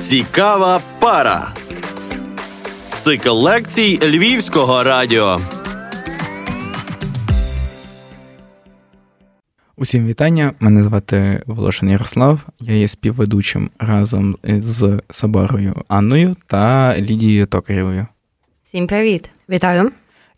Цікава 0.00 0.80
пара. 1.00 1.54
Цикл 2.90 3.30
лекцій 3.30 3.98
Львівського 4.02 4.82
радіо. 4.82 5.40
Усім 9.76 10.06
вітання. 10.06 10.52
Мене 10.60 10.82
звати 10.82 11.42
Волошин 11.46 11.88
Ярослав. 11.88 12.40
Я 12.60 12.74
є 12.74 12.88
співведучим 12.88 13.70
разом 13.78 14.36
з 14.44 15.00
Соборою 15.10 15.74
Анною 15.88 16.36
та 16.46 16.94
Лідією 16.98 17.46
Токарєвою. 17.46 18.06
Всім 18.64 18.86
привіт! 18.86 19.30
Вітаю! 19.48 19.90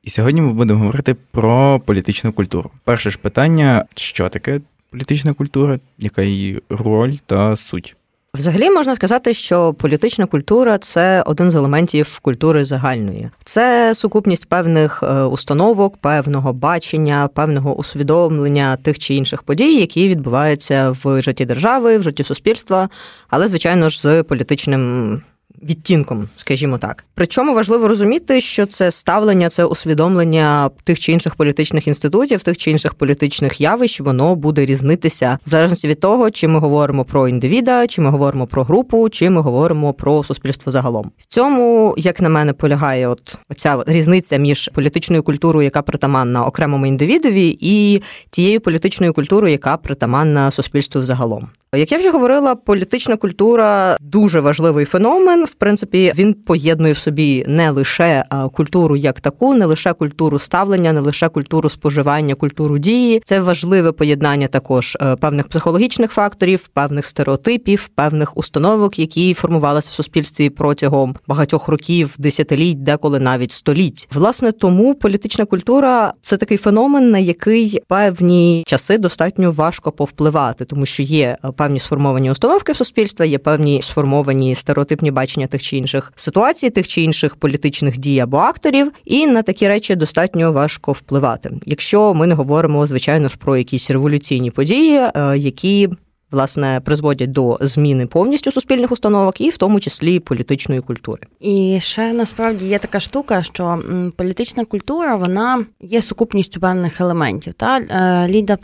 І 0.03 0.11
сьогодні 0.11 0.41
ми 0.41 0.53
будемо 0.53 0.81
говорити 0.81 1.17
про 1.31 1.81
політичну 1.81 2.33
культуру. 2.33 2.71
Перше 2.85 3.11
ж 3.11 3.19
питання: 3.19 3.85
що 3.95 4.29
таке 4.29 4.61
політична 4.91 5.33
культура, 5.33 5.79
яка 5.99 6.23
її 6.23 6.63
роль 6.69 7.13
та 7.27 7.57
суть? 7.57 7.97
Взагалі 8.37 8.71
можна 8.71 8.97
сказати, 8.97 9.35
що 9.35 9.75
політична 9.75 10.27
культура 10.27 10.79
це 10.79 11.23
один 11.23 11.51
з 11.51 11.55
елементів 11.55 12.19
культури 12.19 12.65
загальної. 12.65 13.31
Це 13.45 13.95
сукупність 13.95 14.49
певних 14.49 15.03
е, 15.03 15.23
установок, 15.23 15.97
певного 15.97 16.53
бачення, 16.53 17.29
певного 17.35 17.75
усвідомлення 17.75 18.77
тих 18.77 18.99
чи 18.99 19.15
інших 19.15 19.43
подій, 19.43 19.75
які 19.75 20.09
відбуваються 20.09 20.97
в 21.05 21.23
житті 21.23 21.45
держави, 21.45 21.99
в 21.99 22.03
житті 22.03 22.25
суспільства, 22.25 22.89
але 23.29 23.49
звичайно 23.49 23.89
ж 23.89 24.01
з 24.01 24.23
політичним 24.23 25.23
відтінком, 25.63 26.29
скажімо 26.37 26.79
так. 26.79 27.05
Причому 27.15 27.55
важливо 27.55 27.89
розуміти, 27.89 28.41
що 28.41 28.67
це 28.67 28.91
ставлення, 28.91 29.49
це 29.49 29.65
усвідомлення 29.65 30.71
тих 30.85 31.01
чи 31.01 31.13
інших 31.13 31.35
політичних 31.35 31.87
інститутів, 31.87 32.43
тих 32.43 32.57
чи 32.59 32.71
інших 32.71 32.95
політичних 32.95 33.61
явищ, 33.61 34.01
воно 34.01 34.37
буде 34.37 34.67
різнитися 34.67 35.39
в 35.47 35.49
залежності 35.49 35.89
від 35.89 36.01
того, 36.01 36.31
чи 36.31 36.49
ми 36.49 36.59
говоримо 36.59 37.05
про 37.05 37.29
індивіда, 37.29 37.87
чи 37.87 38.01
ми 38.01 38.11
говоримо 38.11 38.47
про 38.47 38.65
групу, 38.65 39.09
чи 39.09 39.31
ми 39.31 39.41
говоримо 39.41 39.93
про 39.93 40.25
суспільство 40.25 40.73
загалом. 40.73 41.11
В 41.19 41.27
цьому, 41.27 41.95
як 41.99 42.21
на 42.21 42.29
мене, 42.29 42.53
полягає 42.53 43.09
от 43.09 43.35
ця 43.57 43.85
різниця 43.87 44.37
між 44.37 44.71
політичною 44.75 45.23
культурою, 45.23 45.65
яка 45.65 45.83
притаманна 45.83 46.47
окремому 46.47 46.87
індивідові, 46.87 47.59
і 47.61 48.03
тією 48.31 48.61
політичною 48.61 49.13
культурою, 49.13 49.53
яка 49.53 49.77
притаманна 49.77 50.51
суспільству 50.51 51.01
взагалом. 51.01 51.49
Як 51.75 51.93
я 51.93 51.99
вже 51.99 52.11
говорила, 52.11 52.55
політична 52.55 53.17
культура 53.17 53.97
дуже 54.01 54.41
важливий 54.41 54.85
феномен. 54.85 55.42
В 55.45 55.55
принципі, 55.55 56.13
він 56.17 56.35
поєднує 56.35 56.93
в 56.93 56.99
собі 56.99 57.45
не 57.49 57.71
лише 57.71 58.25
культуру 58.53 58.97
як 58.97 59.21
таку, 59.21 59.55
не 59.55 59.67
лише 59.67 59.93
культуру 59.93 60.39
ставлення, 60.39 60.93
не 60.93 61.01
лише 61.01 61.29
культуру 61.29 61.69
споживання, 61.69 62.35
культуру 62.35 62.79
дії. 62.79 63.23
Це 63.25 63.41
важливе 63.41 63.93
поєднання 63.93 64.47
також 64.47 64.97
е, 65.01 65.17
певних 65.17 65.49
психологічних 65.49 66.13
факторів, 66.13 66.69
певних 66.69 67.07
стереотипів, 67.07 67.89
певних 67.95 68.37
установок, 68.37 68.99
які 68.99 69.35
формувалися 69.35 69.91
в 69.93 69.95
суспільстві 69.95 70.51
протягом 70.51 71.17
багатьох 71.27 71.69
років, 71.69 72.15
десятиліть, 72.19 72.83
деколи 72.83 73.21
навіть 73.21 73.51
століть. 73.51 74.09
Власне, 74.13 74.53
тому 74.53 74.95
політична 74.95 75.45
культура 75.45 76.13
це 76.23 76.37
такий 76.37 76.59
феномен, 76.59 77.11
на 77.11 77.19
який 77.19 77.81
певні 77.89 78.65
часи 78.67 78.99
достатньо 78.99 79.51
важко 79.51 79.93
повпливати, 79.93 80.65
тому 80.65 80.87
що 80.87 81.03
є 81.03 81.37
е, 81.45 81.51
певні 81.53 81.81
сформовані 81.81 82.31
установки 82.31 82.73
в 82.73 82.77
суспільства, 82.77 83.27
є 83.27 83.39
певні 83.39 83.83
сформовані 83.83 84.55
стереотипні 84.55 85.11
бачення 85.11 85.22
тих 85.27 85.63
чи 85.63 85.77
інших 85.77 86.13
ситуацій, 86.17 86.71
тих 86.71 86.89
чи 86.89 87.03
інших 87.03 87.37
політичних 87.37 87.99
дій 87.99 88.21
або 88.21 88.37
акторів, 88.37 88.93
і 89.05 89.27
на 89.27 89.43
такі 89.43 89.69
речі 89.69 89.95
достатньо 89.95 90.53
важко 90.53 90.93
впливати. 90.93 91.51
Якщо 91.67 92.15
ми 92.15 92.27
не 92.27 92.35
говоримо 92.35 92.87
звичайно 92.87 93.29
ж 93.29 93.37
про 93.37 93.57
якісь 93.57 93.91
революційні 93.91 94.51
події, 94.51 94.99
е, 94.99 95.39
які 95.39 95.89
власне 96.33 96.81
призводять 96.85 97.33
до 97.33 97.59
зміни 97.61 98.07
повністю 98.07 98.53
суспільних 98.53 98.93
установок, 98.93 99.41
і 99.41 99.51
в 99.51 99.57
тому 99.57 99.81
числі 99.81 100.21
політичної 100.21 100.81
культури. 100.81 101.23
І 101.41 101.79
ще 101.81 102.13
насправді 102.13 102.67
є 102.67 102.79
така 102.79 103.01
штука, 103.01 103.43
що 103.43 103.83
політична 104.17 104.65
культура 104.65 105.17
вона 105.17 105.65
є 105.81 106.03
сукупністю 106.03 106.61
певних 106.61 107.01
елементів. 107.01 107.53
Та 107.53 107.79
е, 107.79 108.29
Ліда 108.29 108.59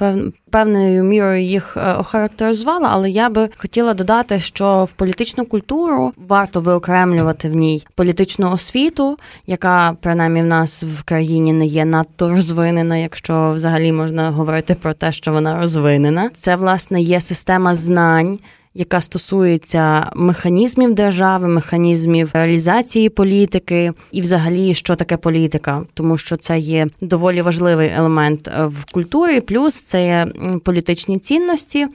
певною 0.51 1.05
мірою 1.05 1.43
їх 1.43 1.77
е, 1.77 1.93
охарактеризувала, 1.93 2.89
але 2.93 3.11
я 3.11 3.29
би 3.29 3.49
хотіла 3.57 3.95
додати, 3.95 4.41
що 4.41 4.85
в 4.85 4.93
політичну 4.93 5.45
культуру 5.45 6.13
варто 6.17 6.61
виокремлювати 6.61 7.49
в 7.49 7.55
ній 7.55 7.87
політичну 7.95 8.53
освіту, 8.53 9.19
яка 9.47 9.97
принаймні 10.01 10.43
в 10.43 10.47
нас 10.47 10.85
в 10.85 11.03
країні 11.03 11.53
не 11.53 11.67
є 11.67 11.85
надто 11.85 12.31
розвинена, 12.31 12.97
якщо 12.97 13.53
взагалі 13.55 13.93
можна 13.93 14.31
говорити 14.31 14.75
про 14.75 14.95
те, 14.95 15.13
що 15.13 15.33
вона 15.33 15.61
розвинена. 15.61 16.31
Це 16.35 16.57
власне 16.57 17.01
є 17.01 17.21
система 17.21 17.75
знань 17.75 18.39
яка 18.75 19.01
стосується 19.01 20.11
механізмів 20.17 20.95
держави, 20.95 21.49
механізмів 21.49 22.31
реалізації 22.33 23.09
політики, 23.09 23.93
і, 24.13 24.21
взагалі, 24.21 24.75
що 24.75 24.97
таке 24.97 25.17
політика, 25.17 25.83
тому 25.95 26.19
що 26.19 26.37
це 26.37 26.59
є 26.59 26.87
доволі 27.01 27.43
важливий 27.43 27.91
елемент 27.97 28.49
е, 28.49 28.67
в 28.67 28.85
культурі, 28.93 29.41
плюс 29.41 29.83
це 29.83 30.07
є 30.07 30.27
політичні 30.65 31.19
цінності. 31.19 31.87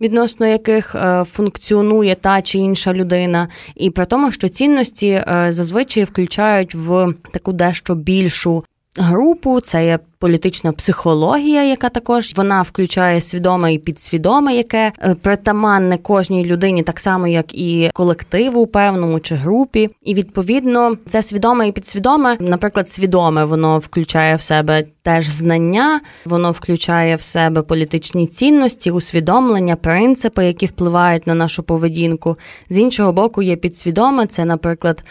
Відносно 0.00 0.46
яких 0.46 0.94
е, 0.94 1.24
функціонує 1.32 2.14
та 2.14 2.42
чи 2.42 2.58
інша 2.58 2.92
людина, 2.92 3.48
і 3.76 3.90
при 3.90 4.06
тому, 4.06 4.30
що 4.30 4.48
цінності 4.48 5.08
е, 5.08 5.46
зазвичай 5.50 6.04
включають 6.04 6.74
в 6.74 7.14
таку 7.32 7.52
дещо 7.52 7.94
більшу 7.94 8.64
групу, 8.96 9.60
це 9.60 9.86
є 9.86 9.98
політична 10.20 10.72
психологія, 10.72 11.64
яка 11.64 11.88
також 11.88 12.32
вона 12.36 12.62
включає 12.62 13.20
свідоме 13.20 13.74
і 13.74 13.78
підсвідоме, 13.78 14.54
яке 14.54 14.92
е, 14.98 15.14
притаманне 15.14 15.98
кожній 15.98 16.44
людині, 16.44 16.82
так 16.82 17.00
само 17.00 17.26
як 17.26 17.54
і 17.54 17.90
колективу, 17.94 18.66
певному 18.66 19.20
чи 19.20 19.34
групі. 19.34 19.90
І 20.02 20.14
відповідно 20.14 20.96
це 21.08 21.22
свідоме 21.22 21.68
і 21.68 21.72
підсвідоме, 21.72 22.36
наприклад, 22.40 22.90
свідоме 22.90 23.44
воно 23.44 23.78
включає 23.78 24.36
в 24.36 24.42
себе 24.42 24.84
теж 25.02 25.28
знання, 25.28 26.00
воно 26.24 26.50
включає 26.50 27.16
в 27.16 27.22
себе 27.22 27.62
політичні 27.62 28.26
цінності, 28.26 28.90
усвідомлення, 28.90 29.76
принципи, 29.76 30.46
які 30.46 30.66
впливають 30.66 31.26
на 31.26 31.34
нашу 31.34 31.62
поведінку. 31.62 32.36
З 32.70 32.78
іншого 32.78 33.12
боку, 33.12 33.42
є 33.42 33.56
підсвідоме, 33.56 34.26
це, 34.26 34.44
наприклад, 34.44 35.04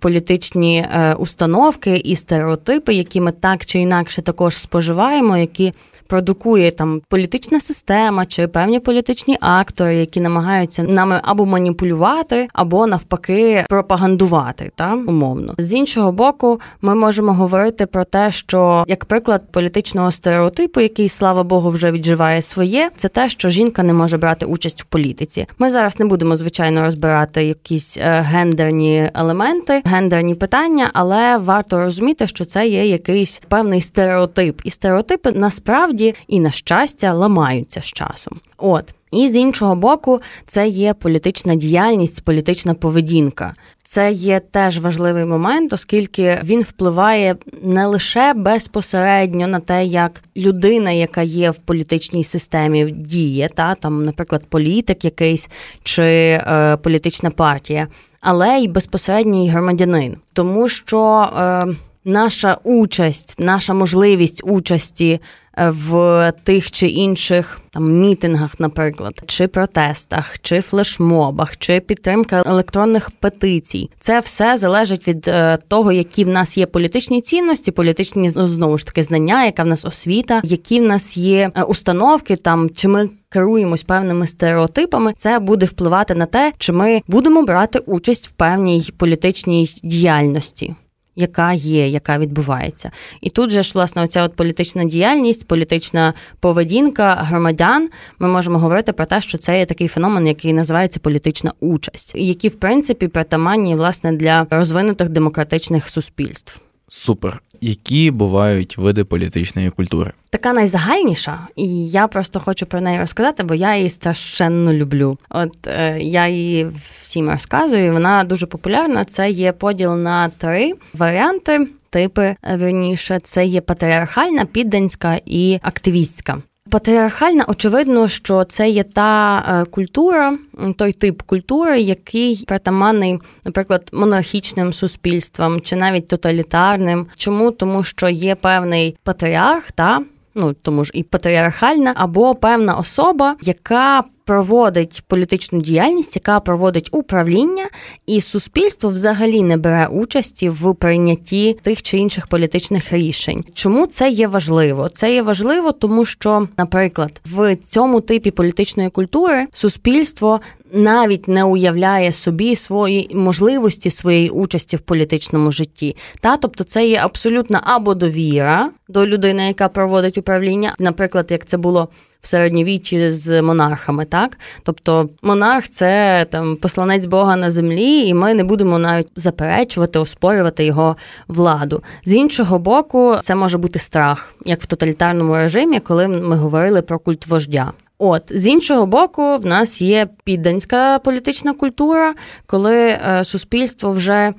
політичні 0.00 0.78
е, 0.78 1.14
установки 1.14 1.96
і 1.96 2.16
стереотипи, 2.16 2.94
які 2.94 3.20
ми 3.20 3.32
так 3.32 3.66
чи 3.66 3.78
інакше 3.78 4.22
також 4.22 4.55
споживаємо, 4.56 5.38
які 5.38 5.72
продукує 6.06 6.70
там 6.70 7.02
політична 7.08 7.60
система 7.60 8.26
чи 8.26 8.48
певні 8.48 8.80
політичні 8.80 9.36
актори, 9.40 9.96
які 9.96 10.20
намагаються 10.20 10.82
нами 10.82 11.20
або 11.22 11.46
маніпулювати, 11.46 12.48
або 12.52 12.86
навпаки 12.86 13.64
пропагандувати, 13.68 14.70
та 14.74 14.94
умовно. 14.94 15.54
З 15.58 15.72
іншого 15.72 16.12
боку, 16.12 16.60
ми 16.82 16.94
можемо 16.94 17.32
говорити 17.32 17.86
про 17.86 18.04
те, 18.04 18.30
що 18.30 18.84
як 18.88 19.04
приклад 19.04 19.52
політичного 19.52 20.12
стереотипу, 20.12 20.80
який 20.80 21.08
слава 21.08 21.42
Богу 21.42 21.70
вже 21.70 21.90
відживає 21.90 22.42
своє, 22.42 22.90
це 22.96 23.08
те, 23.08 23.28
що 23.28 23.48
жінка 23.48 23.82
не 23.82 23.92
може 23.92 24.18
брати 24.18 24.46
участь 24.46 24.82
в 24.82 24.84
політиці. 24.84 25.46
Ми 25.58 25.70
зараз 25.70 26.00
не 26.00 26.06
будемо 26.06 26.36
звичайно 26.36 26.84
розбирати 26.84 27.44
якісь 27.44 27.98
е, 27.98 28.20
гендерні 28.20 29.10
елементи, 29.14 29.82
гендерні 29.84 30.34
питання, 30.34 30.90
але 30.94 31.38
варто 31.38 31.78
розуміти, 31.78 32.26
що 32.26 32.44
це 32.44 32.68
є 32.68 32.86
якийсь 32.86 33.42
певний 33.48 33.80
стереотип, 33.80 34.60
і 34.64 34.70
стереотипи 34.70 35.32
насправді 35.32 35.95
насправді 35.96 36.14
і 36.28 36.40
на 36.40 36.50
щастя 36.50 37.12
ламаються 37.12 37.80
з 37.80 37.86
часом. 37.86 38.40
От. 38.58 38.94
І 39.12 39.28
з 39.28 39.36
іншого 39.36 39.76
боку, 39.76 40.20
це 40.46 40.68
є 40.68 40.94
політична 40.94 41.54
діяльність, 41.54 42.24
політична 42.24 42.74
поведінка. 42.74 43.54
Це 43.84 44.12
є 44.12 44.40
теж 44.40 44.78
важливий 44.78 45.24
момент, 45.24 45.72
оскільки 45.72 46.40
він 46.44 46.62
впливає 46.62 47.36
не 47.62 47.86
лише 47.86 48.34
безпосередньо 48.34 49.46
на 49.46 49.60
те, 49.60 49.84
як 49.84 50.22
людина, 50.36 50.90
яка 50.90 51.22
є 51.22 51.50
в 51.50 51.56
політичній 51.56 52.24
системі, 52.24 52.84
діє, 52.90 53.48
та 53.54 53.74
там, 53.74 54.04
наприклад, 54.04 54.46
політик 54.48 55.04
якийсь 55.04 55.48
чи 55.82 56.02
е, 56.02 56.76
політична 56.82 57.30
партія, 57.30 57.88
але 58.20 58.58
й 58.58 58.68
безпосередній 58.68 59.50
громадянин, 59.50 60.16
тому 60.32 60.68
що 60.68 61.30
е, 61.38 61.66
наша 62.06 62.58
участь, 62.64 63.34
наша 63.38 63.74
можливість 63.74 64.40
участі 64.44 65.20
в 65.56 66.32
тих 66.44 66.70
чи 66.70 66.88
інших 66.88 67.60
там 67.70 68.00
мітингах, 68.00 68.60
наприклад, 68.60 69.22
чи 69.26 69.48
протестах, 69.48 70.38
чи 70.42 70.60
флешмобах, 70.60 71.56
чи 71.56 71.80
підтримка 71.80 72.42
електронних 72.46 73.10
петицій. 73.10 73.90
Це 74.00 74.20
все 74.20 74.56
залежить 74.56 75.08
від 75.08 75.28
е, 75.28 75.58
того, 75.68 75.92
які 75.92 76.24
в 76.24 76.28
нас 76.28 76.58
є 76.58 76.66
політичні 76.66 77.20
цінності, 77.20 77.70
політичні 77.70 78.30
знову 78.30 78.78
ж 78.78 78.86
таки 78.86 79.02
знання, 79.02 79.44
яка 79.44 79.62
в 79.62 79.66
нас 79.66 79.84
освіта, 79.84 80.40
які 80.44 80.80
в 80.80 80.86
нас 80.86 81.16
є 81.16 81.50
е, 81.54 81.62
установки, 81.62 82.36
там 82.36 82.70
чи 82.70 82.88
ми. 82.88 83.10
Керуємось 83.28 83.82
певними 83.82 84.26
стереотипами, 84.26 85.14
це 85.18 85.38
буде 85.38 85.66
впливати 85.66 86.14
на 86.14 86.26
те, 86.26 86.52
чи 86.58 86.72
ми 86.72 87.02
будемо 87.08 87.42
брати 87.42 87.78
участь 87.78 88.28
в 88.28 88.30
певній 88.30 88.90
політичній 88.98 89.70
діяльності. 89.82 90.74
Яка 91.16 91.52
є, 91.52 91.88
яка 91.88 92.18
відбувається. 92.18 92.90
І 93.20 93.30
тут 93.30 93.50
же 93.50 93.62
ж, 93.62 93.72
власне, 93.74 94.02
оця 94.02 94.22
от 94.22 94.36
політична 94.36 94.84
діяльність, 94.84 95.48
політична 95.48 96.14
поведінка 96.40 97.14
громадян. 97.14 97.88
Ми 98.18 98.28
можемо 98.28 98.58
говорити 98.58 98.92
про 98.92 99.06
те, 99.06 99.20
що 99.20 99.38
це 99.38 99.58
є 99.58 99.66
такий 99.66 99.88
феномен, 99.88 100.26
який 100.26 100.52
називається 100.52 101.00
політична 101.00 101.52
участь, 101.60 102.12
які 102.14 102.48
в 102.48 102.54
принципі 102.54 103.08
притаманні 103.08 103.74
власне 103.74 104.12
для 104.12 104.46
розвинутих 104.50 105.08
демократичних 105.08 105.88
суспільств. 105.88 106.65
Супер. 106.88 107.42
Які 107.60 108.10
бувають 108.10 108.78
види 108.78 109.04
політичної 109.04 109.70
культури? 109.70 110.12
Така 110.30 110.52
найзагальніша, 110.52 111.46
і 111.56 111.88
я 111.88 112.08
просто 112.08 112.40
хочу 112.40 112.66
про 112.66 112.80
неї 112.80 112.98
розказати, 112.98 113.42
бо 113.42 113.54
я 113.54 113.76
її 113.76 113.90
страшенно 113.90 114.72
люблю. 114.72 115.18
От 115.30 115.66
е, 115.66 115.98
я 116.00 116.28
її 116.28 116.66
всім 117.00 117.30
розказую. 117.30 117.92
Вона 117.92 118.24
дуже 118.24 118.46
популярна. 118.46 119.04
Це 119.04 119.30
є 119.30 119.52
поділ 119.52 119.96
на 119.96 120.28
три 120.28 120.72
варіанти. 120.94 121.68
Типи 121.90 122.36
вірніше, 122.56 123.20
це 123.22 123.46
є 123.46 123.60
патріархальна, 123.60 124.44
підданська 124.44 125.20
і 125.26 125.58
активістська. 125.62 126.42
Патріархальна, 126.70 127.44
очевидно, 127.48 128.08
що 128.08 128.44
це 128.44 128.68
є 128.68 128.82
та 128.82 129.38
е, 129.48 129.70
культура, 129.70 130.38
той 130.76 130.92
тип 130.92 131.22
культури, 131.22 131.80
який 131.80 132.44
притаманний, 132.46 133.18
наприклад, 133.44 133.90
монархічним 133.92 134.72
суспільствам 134.72 135.60
чи 135.60 135.76
навіть 135.76 136.08
тоталітарним. 136.08 137.06
Чому? 137.16 137.50
Тому 137.50 137.84
що 137.84 138.08
є 138.08 138.34
певний 138.34 138.96
патріарх, 139.02 139.72
та 139.72 140.00
ну 140.34 140.52
тому 140.62 140.84
ж 140.84 140.90
і 140.94 141.02
патріархальна, 141.02 141.92
або 141.96 142.34
певна 142.34 142.76
особа, 142.76 143.36
яка 143.42 144.04
проводить 144.26 145.02
політичну 145.06 145.60
діяльність, 145.60 146.16
яка 146.16 146.40
проводить 146.40 146.88
управління, 146.92 147.68
і 148.06 148.20
суспільство 148.20 148.90
взагалі 148.90 149.42
не 149.42 149.56
бере 149.56 149.86
участі 149.86 150.48
в 150.48 150.74
прийнятті 150.74 151.58
тих 151.62 151.82
чи 151.82 151.98
інших 151.98 152.26
політичних 152.26 152.92
рішень. 152.92 153.44
Чому 153.54 153.86
це 153.86 154.10
є 154.10 154.28
важливо? 154.28 154.88
Це 154.88 155.14
є 155.14 155.22
важливо, 155.22 155.72
тому 155.72 156.04
що, 156.04 156.48
наприклад, 156.58 157.20
в 157.24 157.56
цьому 157.56 158.00
типі 158.00 158.30
політичної 158.30 158.90
культури 158.90 159.46
суспільство. 159.52 160.40
Навіть 160.72 161.28
не 161.28 161.44
уявляє 161.44 162.12
собі 162.12 162.56
свої 162.56 163.10
можливості 163.14 163.90
своєї 163.90 164.30
участі 164.30 164.76
в 164.76 164.80
політичному 164.80 165.52
житті, 165.52 165.96
та 166.20 166.36
тобто 166.36 166.64
це 166.64 166.86
є 166.86 166.98
абсолютна 166.98 167.60
або 167.64 167.94
довіра 167.94 168.70
до 168.88 169.06
людини, 169.06 169.46
яка 169.46 169.68
проводить 169.68 170.18
управління, 170.18 170.74
наприклад, 170.78 171.26
як 171.30 171.46
це 171.46 171.56
було 171.56 171.88
в 172.26 172.28
середньовіччі 172.28 173.10
з 173.10 173.42
монархами, 173.42 174.04
так 174.04 174.38
тобто 174.62 175.08
монарх 175.22 175.68
це 175.68 176.26
там 176.30 176.56
посланець 176.56 177.06
Бога 177.06 177.36
на 177.36 177.50
землі, 177.50 178.08
і 178.08 178.14
ми 178.14 178.34
не 178.34 178.44
будемо 178.44 178.78
навіть 178.78 179.08
заперечувати, 179.16 179.98
оспорювати 179.98 180.64
його 180.64 180.96
владу. 181.28 181.82
З 182.04 182.12
іншого 182.12 182.58
боку, 182.58 183.16
це 183.22 183.34
може 183.34 183.58
бути 183.58 183.78
страх, 183.78 184.34
як 184.44 184.62
в 184.62 184.66
тоталітарному 184.66 185.34
режимі, 185.34 185.80
коли 185.80 186.08
ми 186.08 186.36
говорили 186.36 186.82
про 186.82 186.98
культ 186.98 187.26
вождя. 187.26 187.72
От 187.98 188.22
з 188.34 188.46
іншого 188.46 188.86
боку, 188.86 189.36
в 189.36 189.46
нас 189.46 189.82
є 189.82 190.08
підданська 190.24 190.98
політична 190.98 191.52
культура, 191.52 192.14
коли 192.46 192.76
е, 192.76 193.24
суспільство 193.24 193.90
вже 193.90 194.34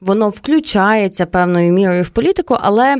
воно 0.00 0.28
включається 0.28 1.26
певною 1.26 1.72
мірою 1.72 2.02
в 2.02 2.08
політику, 2.08 2.56
але 2.60 2.96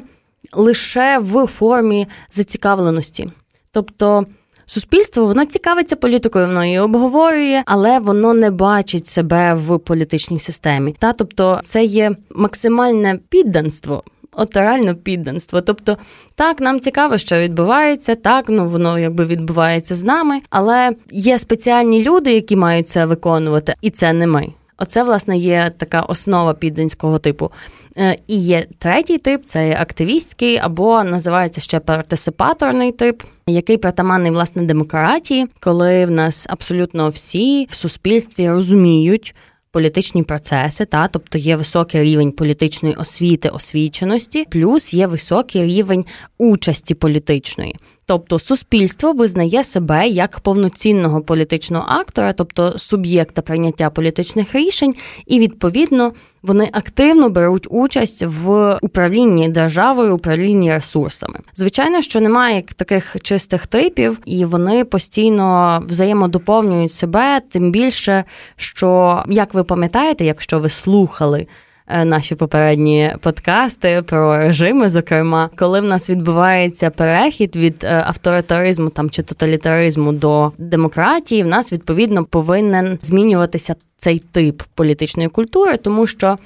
лише 0.53 1.19
в 1.19 1.47
формі 1.47 2.07
зацікавленості. 2.31 3.31
Тобто 3.73 4.27
суспільство 4.67 5.27
воно 5.27 5.45
цікавиться 5.45 5.97
політикою, 5.97 6.47
воно 6.47 6.65
її 6.65 6.79
обговорює, 6.79 7.63
але 7.67 7.99
воно 7.99 8.35
не 8.35 8.51
бачить 8.51 9.07
себе 9.07 9.55
в 9.55 9.79
політичній 9.79 10.39
системі. 10.39 10.97
Та 10.99 11.13
тобто, 11.13 11.61
це 11.65 11.85
є 11.85 12.17
максимальне 12.31 13.19
підданство. 13.29 14.03
От 14.33 14.57
реально 14.57 14.95
підданство. 14.95 15.61
Тобто, 15.61 15.97
так, 16.37 16.61
нам 16.61 16.81
цікаво, 16.81 17.19
що 17.19 17.39
відбувається, 17.39 18.15
так, 18.15 18.45
ну 18.49 18.69
воно 18.69 18.99
якби 18.99 19.25
відбувається 19.25 19.95
з 19.95 20.05
нами, 20.05 20.41
але 20.51 20.93
є 21.11 21.39
спеціальні 21.39 22.03
люди, 22.03 22.33
які 22.33 22.57
мають 22.57 22.89
це 22.89 23.07
виконувати, 23.07 23.75
і 23.81 23.91
це 23.91 24.13
не 24.13 24.27
ми. 24.27 24.53
Оце, 24.79 25.03
власне, 25.03 25.39
є 25.39 25.73
така 25.79 26.01
основа 26.01 26.55
підданського 26.55 27.19
типу. 27.19 27.51
Е, 27.99 28.17
і 28.27 28.37
є 28.37 28.67
третій 28.79 29.19
тип 29.19 29.43
це 29.45 29.77
активістський, 29.81 30.57
або 30.57 31.05
називається 31.05 31.61
ще 31.61 31.81
партисипаторний 31.81 32.93
тип, 32.93 33.23
який 33.47 33.77
притаманний 33.77 34.31
власне 34.31 34.63
демократії, 34.63 35.47
коли 35.61 36.07
в 36.07 36.11
нас 36.11 36.47
абсолютно 36.51 37.09
всі 37.09 37.67
в 37.71 37.75
суспільстві 37.75 38.51
розуміють. 38.51 39.35
Політичні 39.71 40.23
процеси, 40.23 40.85
та 40.85 41.09
тобто 41.09 41.39
є 41.39 41.57
високий 41.57 42.03
рівень 42.03 42.33
політичної 42.33 42.95
освіти, 42.95 43.49
освіченості, 43.49 44.45
плюс 44.51 44.95
є 44.95 45.07
високий 45.07 45.65
рівень 45.65 46.05
участі 46.39 46.95
політичної. 46.95 47.77
Тобто 48.09 48.39
суспільство 48.39 49.13
визнає 49.13 49.65
себе 49.65 50.09
як 50.09 50.41
повноцінного 50.41 51.21
політичного 51.21 51.85
актора, 51.89 52.33
тобто 52.33 52.79
суб'єкта 52.79 53.43
прийняття 53.43 53.91
політичних 53.91 54.55
рішень, 54.55 54.95
і 55.27 55.39
відповідно 55.39 56.13
вони 56.43 56.69
активно 56.73 57.29
беруть 57.29 57.67
участь 57.71 58.23
в 58.27 58.77
управлінні 58.83 59.49
державою, 59.49 60.15
управлінні 60.15 60.73
ресурсами. 60.73 61.39
Звичайно, 61.55 62.03
що 62.03 62.21
немає 62.21 62.63
таких 62.77 63.17
чистих 63.23 63.67
типів, 63.67 64.19
і 64.25 64.45
вони 64.45 64.85
постійно 64.85 65.79
взаємодоповнюють 65.87 66.93
себе, 66.93 67.41
тим 67.51 67.73
більше, 67.73 68.25
що 68.57 69.23
як 69.29 69.55
ви 69.55 69.65
пам'ятаєте, 69.65 70.25
якщо 70.25 70.59
ви 70.59 70.69
слухали. 70.69 71.47
Е, 71.91 72.05
наші 72.05 72.35
попередні 72.35 73.15
подкасти 73.21 74.03
про 74.07 74.37
режими, 74.37 74.89
зокрема, 74.89 75.51
коли 75.59 75.81
в 75.81 75.85
нас 75.85 76.11
відбувається 76.11 76.91
перехід 76.91 77.57
від 77.57 77.85
е, 77.85 78.05
авторитаризму 78.07 78.89
там 78.89 79.11
чи 79.11 79.23
тоталітаризму 79.23 80.13
до 80.13 80.53
демократії, 80.59 81.43
в 81.43 81.47
нас 81.47 81.73
відповідно 81.73 82.25
повинен 82.25 82.99
змінюватися 83.03 83.75
цей 83.99 84.19
тип 84.19 84.63
політичної 84.75 85.29
культури, 85.29 85.77
тому 85.77 86.07
що. 86.07 86.37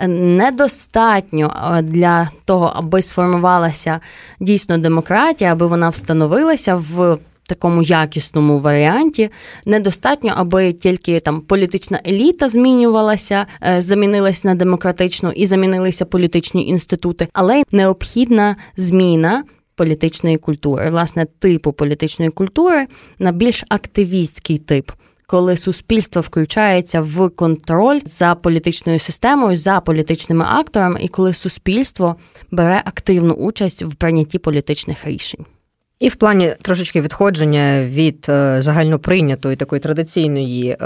Е, 0.00 0.08
недостатньо 0.08 1.80
для 1.82 2.30
того, 2.44 2.72
аби 2.76 3.02
сформувалася 3.02 4.00
дійсно 4.40 4.78
демократія, 4.78 5.52
аби 5.52 5.66
вона 5.66 5.88
встановилася 5.88 6.74
в 6.74 7.18
такому 7.48 7.82
якісному 7.82 8.58
варіанті. 8.58 9.30
Недостатньо, 9.66 10.32
аби 10.36 10.72
тільки 10.72 11.20
там 11.20 11.40
політична 11.40 12.00
еліта 12.06 12.48
змінювалася, 12.48 13.46
е, 13.62 13.82
замінилася 13.82 14.48
на 14.48 14.54
демократичну 14.54 15.30
і 15.30 15.46
замінилися 15.46 16.04
політичні 16.04 16.68
інститути, 16.68 17.28
але 17.32 17.62
необхідна 17.72 18.56
зміна. 18.76 19.44
Політичної 19.74 20.36
культури, 20.36 20.90
власне, 20.90 21.26
типу 21.38 21.72
політичної 21.72 22.30
культури 22.30 22.86
на 23.18 23.32
більш 23.32 23.64
активістський 23.68 24.58
тип, 24.58 24.90
коли 25.26 25.56
суспільство 25.56 26.22
включається 26.22 27.00
в 27.00 27.28
контроль 27.28 28.00
за 28.04 28.34
політичною 28.34 28.98
системою, 28.98 29.56
за 29.56 29.80
політичними 29.80 30.44
акторами, 30.48 31.00
і 31.02 31.08
коли 31.08 31.34
суспільство 31.34 32.16
бере 32.50 32.82
активну 32.84 33.34
участь 33.34 33.82
в 33.82 33.94
прийнятті 33.94 34.38
політичних 34.38 35.06
рішень. 35.06 35.44
І 36.00 36.08
в 36.08 36.16
плані 36.16 36.54
трошечки 36.62 37.00
відходження 37.00 37.84
від 37.84 38.26
е, 38.28 38.62
загальноприйнятої 38.62 39.56
такої 39.56 39.80
традиційної 39.80 40.70
е, 40.70 40.76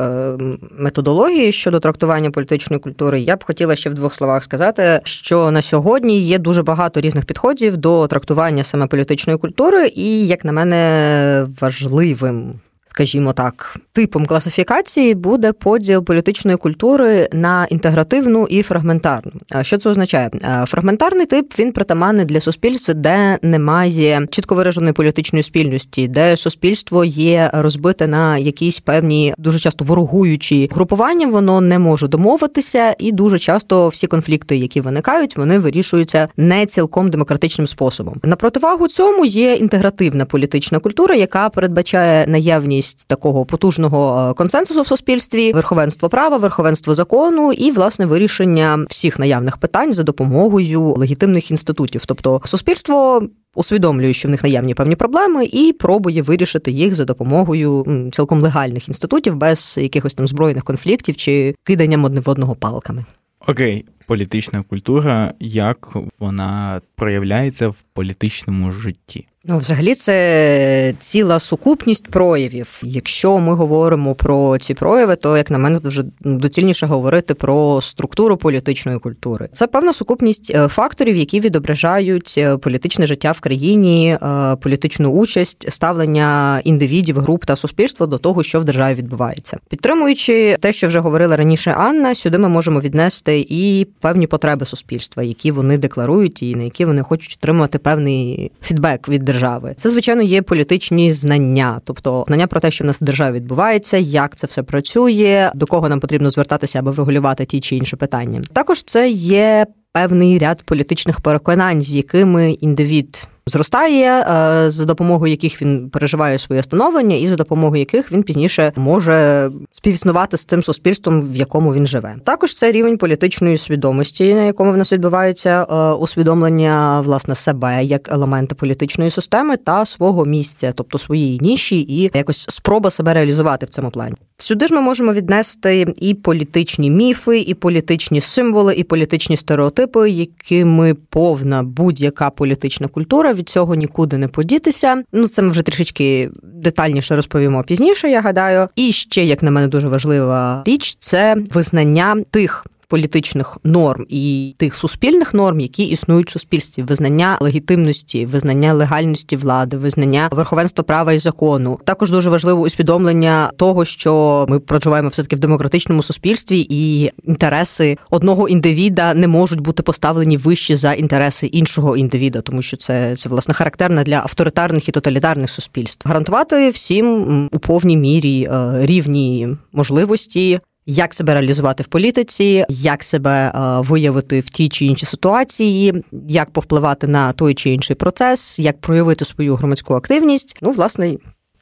методології 0.78 1.52
щодо 1.52 1.80
трактування 1.80 2.30
політичної 2.30 2.80
культури, 2.80 3.20
я 3.20 3.36
б 3.36 3.44
хотіла 3.44 3.76
ще 3.76 3.90
в 3.90 3.94
двох 3.94 4.14
словах 4.14 4.44
сказати, 4.44 5.00
що 5.04 5.50
на 5.50 5.62
сьогодні 5.62 6.20
є 6.20 6.38
дуже 6.38 6.62
багато 6.62 7.00
різних 7.00 7.24
підходів 7.24 7.76
до 7.76 8.06
трактування 8.06 8.64
саме 8.64 8.86
політичної 8.86 9.38
культури, 9.38 9.88
і 9.88 10.26
як 10.26 10.44
на 10.44 10.52
мене 10.52 11.46
важливим 11.60 12.60
скажімо 12.92 13.32
так, 13.32 13.76
типом 13.92 14.26
класифікації 14.26 15.14
буде 15.14 15.52
поділ 15.52 16.04
політичної 16.04 16.56
культури 16.56 17.28
на 17.32 17.66
інтегративну 17.70 18.46
і 18.50 18.62
фрагментарну. 18.62 19.32
Що 19.62 19.78
це 19.78 19.90
означає? 19.90 20.30
Фрагментарний 20.66 21.26
тип 21.26 21.58
він 21.58 21.72
притаманний 21.72 22.24
для 22.24 22.40
суспільства, 22.40 22.94
де 22.94 23.38
немає 23.42 24.26
чітко 24.30 24.54
вираженої 24.54 24.92
політичної 24.92 25.42
спільності, 25.42 26.08
де 26.08 26.36
суспільство 26.36 27.04
є 27.04 27.50
розбите 27.54 28.06
на 28.06 28.38
якісь 28.38 28.80
певні 28.80 29.34
дуже 29.38 29.58
часто 29.58 29.84
ворогуючі 29.84 30.68
групування. 30.72 31.26
Воно 31.26 31.60
не 31.60 31.78
може 31.78 32.08
домовитися, 32.08 32.94
і 32.98 33.12
дуже 33.12 33.38
часто 33.38 33.88
всі 33.88 34.06
конфлікти, 34.06 34.56
які 34.56 34.80
виникають, 34.80 35.36
вони 35.36 35.58
вирішуються 35.58 36.28
не 36.36 36.66
цілком 36.66 37.10
демократичним 37.10 37.66
способом. 37.66 38.20
На 38.24 38.36
противагу 38.36 38.88
цьому 38.88 39.24
є 39.24 39.54
інтегративна 39.54 40.24
політична 40.24 40.78
культура, 40.78 41.14
яка 41.14 41.48
передбачає 41.48 42.26
наявність 42.26 42.81
наявність 42.82 43.08
такого 43.08 43.44
потужного 43.44 44.30
е, 44.30 44.34
консенсусу 44.34 44.82
в 44.82 44.86
суспільстві, 44.86 45.52
верховенство 45.52 46.08
права, 46.08 46.36
верховенство 46.36 46.94
закону 46.94 47.52
і 47.52 47.70
власне 47.70 48.06
вирішення 48.06 48.86
всіх 48.88 49.18
наявних 49.18 49.56
питань 49.56 49.92
за 49.92 50.02
допомогою 50.02 50.82
легітимних 50.82 51.50
інститутів, 51.50 52.02
тобто 52.06 52.40
суспільство. 52.44 53.22
Усвідомлює, 53.54 54.12
що 54.12 54.28
в 54.28 54.30
них 54.30 54.42
наявні 54.42 54.74
певні 54.74 54.96
проблеми, 54.96 55.44
і 55.44 55.72
пробує 55.72 56.22
вирішити 56.22 56.70
їх 56.70 56.94
за 56.94 57.04
допомогою 57.04 57.86
цілком 58.12 58.40
легальних 58.40 58.88
інститутів 58.88 59.36
без 59.36 59.78
якихось 59.80 60.14
там 60.14 60.26
збройних 60.26 60.64
конфліктів 60.64 61.16
чи 61.16 61.54
киданням 61.64 62.04
одне 62.04 62.20
в 62.20 62.28
одного 62.28 62.54
палками. 62.54 63.04
Окей, 63.48 63.84
політична 64.12 64.62
культура, 64.62 65.34
як 65.40 65.96
вона 66.18 66.80
проявляється 66.96 67.68
в 67.68 67.82
політичному 67.94 68.72
житті? 68.72 69.26
Ну, 69.44 69.58
взагалі, 69.58 69.94
це 69.94 70.94
ціла 70.98 71.38
сукупність 71.38 72.08
проявів. 72.08 72.80
Якщо 72.82 73.38
ми 73.38 73.54
говоримо 73.54 74.14
про 74.14 74.58
ці 74.58 74.74
прояви, 74.74 75.16
то 75.16 75.36
як 75.36 75.50
на 75.50 75.58
мене 75.58 75.80
вже 75.84 76.04
доцільніше 76.20 76.86
говорити 76.86 77.34
про 77.34 77.80
структуру 77.82 78.36
політичної 78.36 78.98
культури. 78.98 79.48
Це 79.52 79.66
певна 79.66 79.92
сукупність 79.92 80.52
е, 80.54 80.68
факторів, 80.68 81.16
які 81.16 81.40
відображають 81.40 82.34
е, 82.38 82.56
політичне 82.56 83.06
життя 83.06 83.32
в 83.32 83.40
країні, 83.40 84.18
е, 84.22 84.56
політичну 84.56 85.10
участь, 85.10 85.72
ставлення 85.72 86.60
індивідів, 86.64 87.18
груп 87.18 87.44
та 87.44 87.56
суспільства 87.56 88.06
до 88.06 88.18
того, 88.18 88.42
що 88.42 88.60
в 88.60 88.64
державі 88.64 88.94
відбувається. 88.94 89.58
Підтримуючи 89.68 90.56
те, 90.60 90.72
що 90.72 90.88
вже 90.88 90.98
говорила 90.98 91.36
раніше 91.36 91.70
Анна, 91.70 92.14
сюди 92.14 92.38
ми 92.38 92.48
можемо 92.48 92.80
віднести 92.80 93.46
і 93.48 93.86
певні 94.02 94.26
потреби 94.26 94.66
суспільства, 94.66 95.22
які 95.22 95.52
вони 95.52 95.78
декларують, 95.78 96.42
і 96.42 96.54
на 96.54 96.62
які 96.62 96.84
вони 96.84 97.02
хочуть 97.02 97.38
отримувати 97.40 97.78
певний 97.78 98.50
фідбек 98.62 99.08
від 99.08 99.22
держави. 99.22 99.74
Це 99.76 99.90
звичайно 99.90 100.22
є 100.22 100.42
політичні 100.42 101.12
знання, 101.12 101.80
тобто 101.84 102.24
знання 102.26 102.46
про 102.46 102.60
те, 102.60 102.70
що 102.70 102.84
в 102.84 102.86
нас 102.86 103.00
в 103.00 103.04
державі 103.04 103.36
відбувається, 103.36 103.96
як 103.96 104.36
це 104.36 104.46
все 104.46 104.62
працює, 104.62 105.50
до 105.54 105.66
кого 105.66 105.88
нам 105.88 106.00
потрібно 106.00 106.30
звертатися, 106.30 106.78
аби 106.78 106.90
врегулювати 106.90 107.44
ті 107.44 107.60
чи 107.60 107.76
інші 107.76 107.96
питання. 107.96 108.42
Також 108.52 108.82
це 108.82 109.10
є 109.10 109.66
певний 109.92 110.38
ряд 110.38 110.62
політичних 110.62 111.20
переконань, 111.20 111.82
з 111.82 111.94
якими 111.94 112.52
індивід 112.52 113.28
зростає, 113.46 114.20
е, 114.20 114.70
за 114.70 114.84
допомогою 114.84 115.30
яких 115.30 115.62
він 115.62 115.90
переживає 115.90 116.38
своє 116.38 116.62
становлення, 116.62 117.16
і 117.16 117.28
за 117.28 117.36
допомогою 117.36 117.78
яких 117.78 118.12
він 118.12 118.22
пізніше 118.22 118.72
може 118.76 119.50
співіснувати 119.72 120.36
з 120.36 120.44
цим 120.44 120.62
суспільством, 120.62 121.32
в 121.32 121.36
якому 121.36 121.74
він 121.74 121.86
живе. 121.86 122.16
Також 122.24 122.54
це 122.54 122.72
рівень 122.72 122.98
політичної 122.98 123.56
свідомості, 123.56 124.34
на 124.34 124.42
якому 124.42 124.72
в 124.72 124.76
нас 124.76 124.92
відбувається 124.92 125.66
е, 125.70 125.92
усвідомлення 125.92 127.00
власне 127.00 127.34
себе 127.34 127.84
як 127.84 128.12
елемента 128.12 128.54
політичної 128.54 129.10
системи 129.10 129.56
та 129.56 129.86
свого 129.86 130.24
місця, 130.24 130.72
тобто 130.74 130.98
своєї 130.98 131.38
ніші, 131.38 131.80
і 131.80 132.10
якось 132.14 132.46
спроба 132.48 132.90
себе 132.90 133.14
реалізувати 133.14 133.66
в 133.66 133.68
цьому 133.68 133.90
плані. 133.90 134.14
Сюди 134.36 134.66
ж 134.66 134.74
ми 134.74 134.80
можемо 134.80 135.12
віднести 135.12 135.94
і 135.96 136.14
політичні 136.14 136.90
міфи, 136.90 137.40
і 137.40 137.54
політичні 137.54 138.20
символи, 138.20 138.74
і 138.74 138.84
політичні 138.84 139.36
стереотипи, 139.36 140.10
якими 140.10 140.94
повна 140.94 141.62
будь-яка 141.62 142.30
політична 142.30 142.88
культура 142.88 143.31
від 143.34 143.48
цього 143.48 143.74
нікуди 143.74 144.18
не 144.18 144.28
подітися. 144.28 145.02
Ну 145.12 145.28
це 145.28 145.42
ми 145.42 145.50
вже 145.50 145.62
трішечки 145.62 146.30
детальніше 146.42 147.16
розповімо 147.16 147.64
пізніше. 147.64 148.10
Я 148.10 148.20
гадаю, 148.20 148.66
і 148.76 148.92
ще 148.92 149.24
як 149.24 149.42
на 149.42 149.50
мене 149.50 149.68
дуже 149.68 149.88
важлива 149.88 150.62
річ 150.66 150.96
це 150.98 151.36
визнання 151.52 152.16
тих 152.30 152.66
політичних 152.92 153.58
норм 153.64 154.06
і 154.08 154.54
тих 154.58 154.74
суспільних 154.74 155.34
норм, 155.34 155.60
які 155.60 155.84
існують 155.84 156.28
в 156.28 156.32
суспільстві, 156.32 156.82
визнання 156.82 157.38
легітимності, 157.40 158.26
визнання 158.26 158.72
легальності 158.72 159.36
влади, 159.36 159.76
визнання 159.76 160.28
верховенства 160.32 160.84
права 160.84 161.12
і 161.12 161.18
закону. 161.18 161.78
Також 161.84 162.10
дуже 162.10 162.30
важливо 162.30 162.60
усвідомлення 162.60 163.50
того, 163.56 163.84
що 163.84 164.46
ми 164.48 164.60
проживаємо 164.60 165.08
все 165.08 165.22
таки 165.22 165.36
в 165.36 165.38
демократичному 165.38 166.02
суспільстві, 166.02 166.66
і 166.70 167.10
інтереси 167.24 167.98
одного 168.10 168.48
індивіда 168.48 169.14
не 169.14 169.28
можуть 169.28 169.60
бути 169.60 169.82
поставлені 169.82 170.36
вище 170.36 170.76
за 170.76 170.92
інтереси 170.92 171.46
іншого 171.46 171.96
індивіда, 171.96 172.40
тому 172.40 172.62
що 172.62 172.76
це 172.76 173.16
це 173.16 173.28
власне 173.28 173.54
характерно 173.54 174.02
для 174.02 174.16
авторитарних 174.16 174.88
і 174.88 174.92
тоталітарних 174.92 175.50
суспільств. 175.50 176.08
Гарантувати 176.08 176.68
всім 176.68 177.48
у 177.52 177.58
повній 177.58 177.96
мірі 177.96 178.48
е, 178.52 178.86
рівні 178.86 179.48
можливості 179.72 180.60
як 180.86 181.14
себе 181.14 181.34
реалізувати 181.34 181.82
в 181.82 181.86
політиці, 181.86 182.64
як 182.68 183.04
себе 183.04 183.52
е, 183.54 183.80
виявити 183.80 184.40
в 184.40 184.50
тій 184.50 184.68
чи 184.68 184.84
іншій 184.84 185.06
ситуації, 185.06 186.04
як 186.28 186.50
повпливати 186.50 187.06
на 187.06 187.32
той 187.32 187.54
чи 187.54 187.70
інший 187.70 187.96
процес, 187.96 188.58
як 188.58 188.80
проявити 188.80 189.24
свою 189.24 189.54
громадську 189.54 189.94
активність. 189.94 190.58
Ну, 190.62 190.70
власне, 190.70 191.16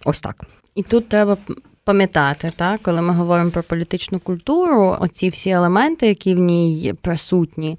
ось 0.05 0.21
так. 0.21 0.47
І 0.75 0.83
тут 0.83 1.09
треба. 1.09 1.37
Пам'ятати, 1.85 2.53
так, 2.57 2.81
коли 2.83 3.03
ми 3.03 3.15
говоримо 3.15 3.50
про 3.50 3.62
політичну 3.62 4.19
культуру, 4.19 4.97
оці 5.00 5.29
всі 5.29 5.50
елементи, 5.50 6.07
які 6.07 6.35
в 6.35 6.39
ній 6.39 6.95
присутні, 7.03 7.79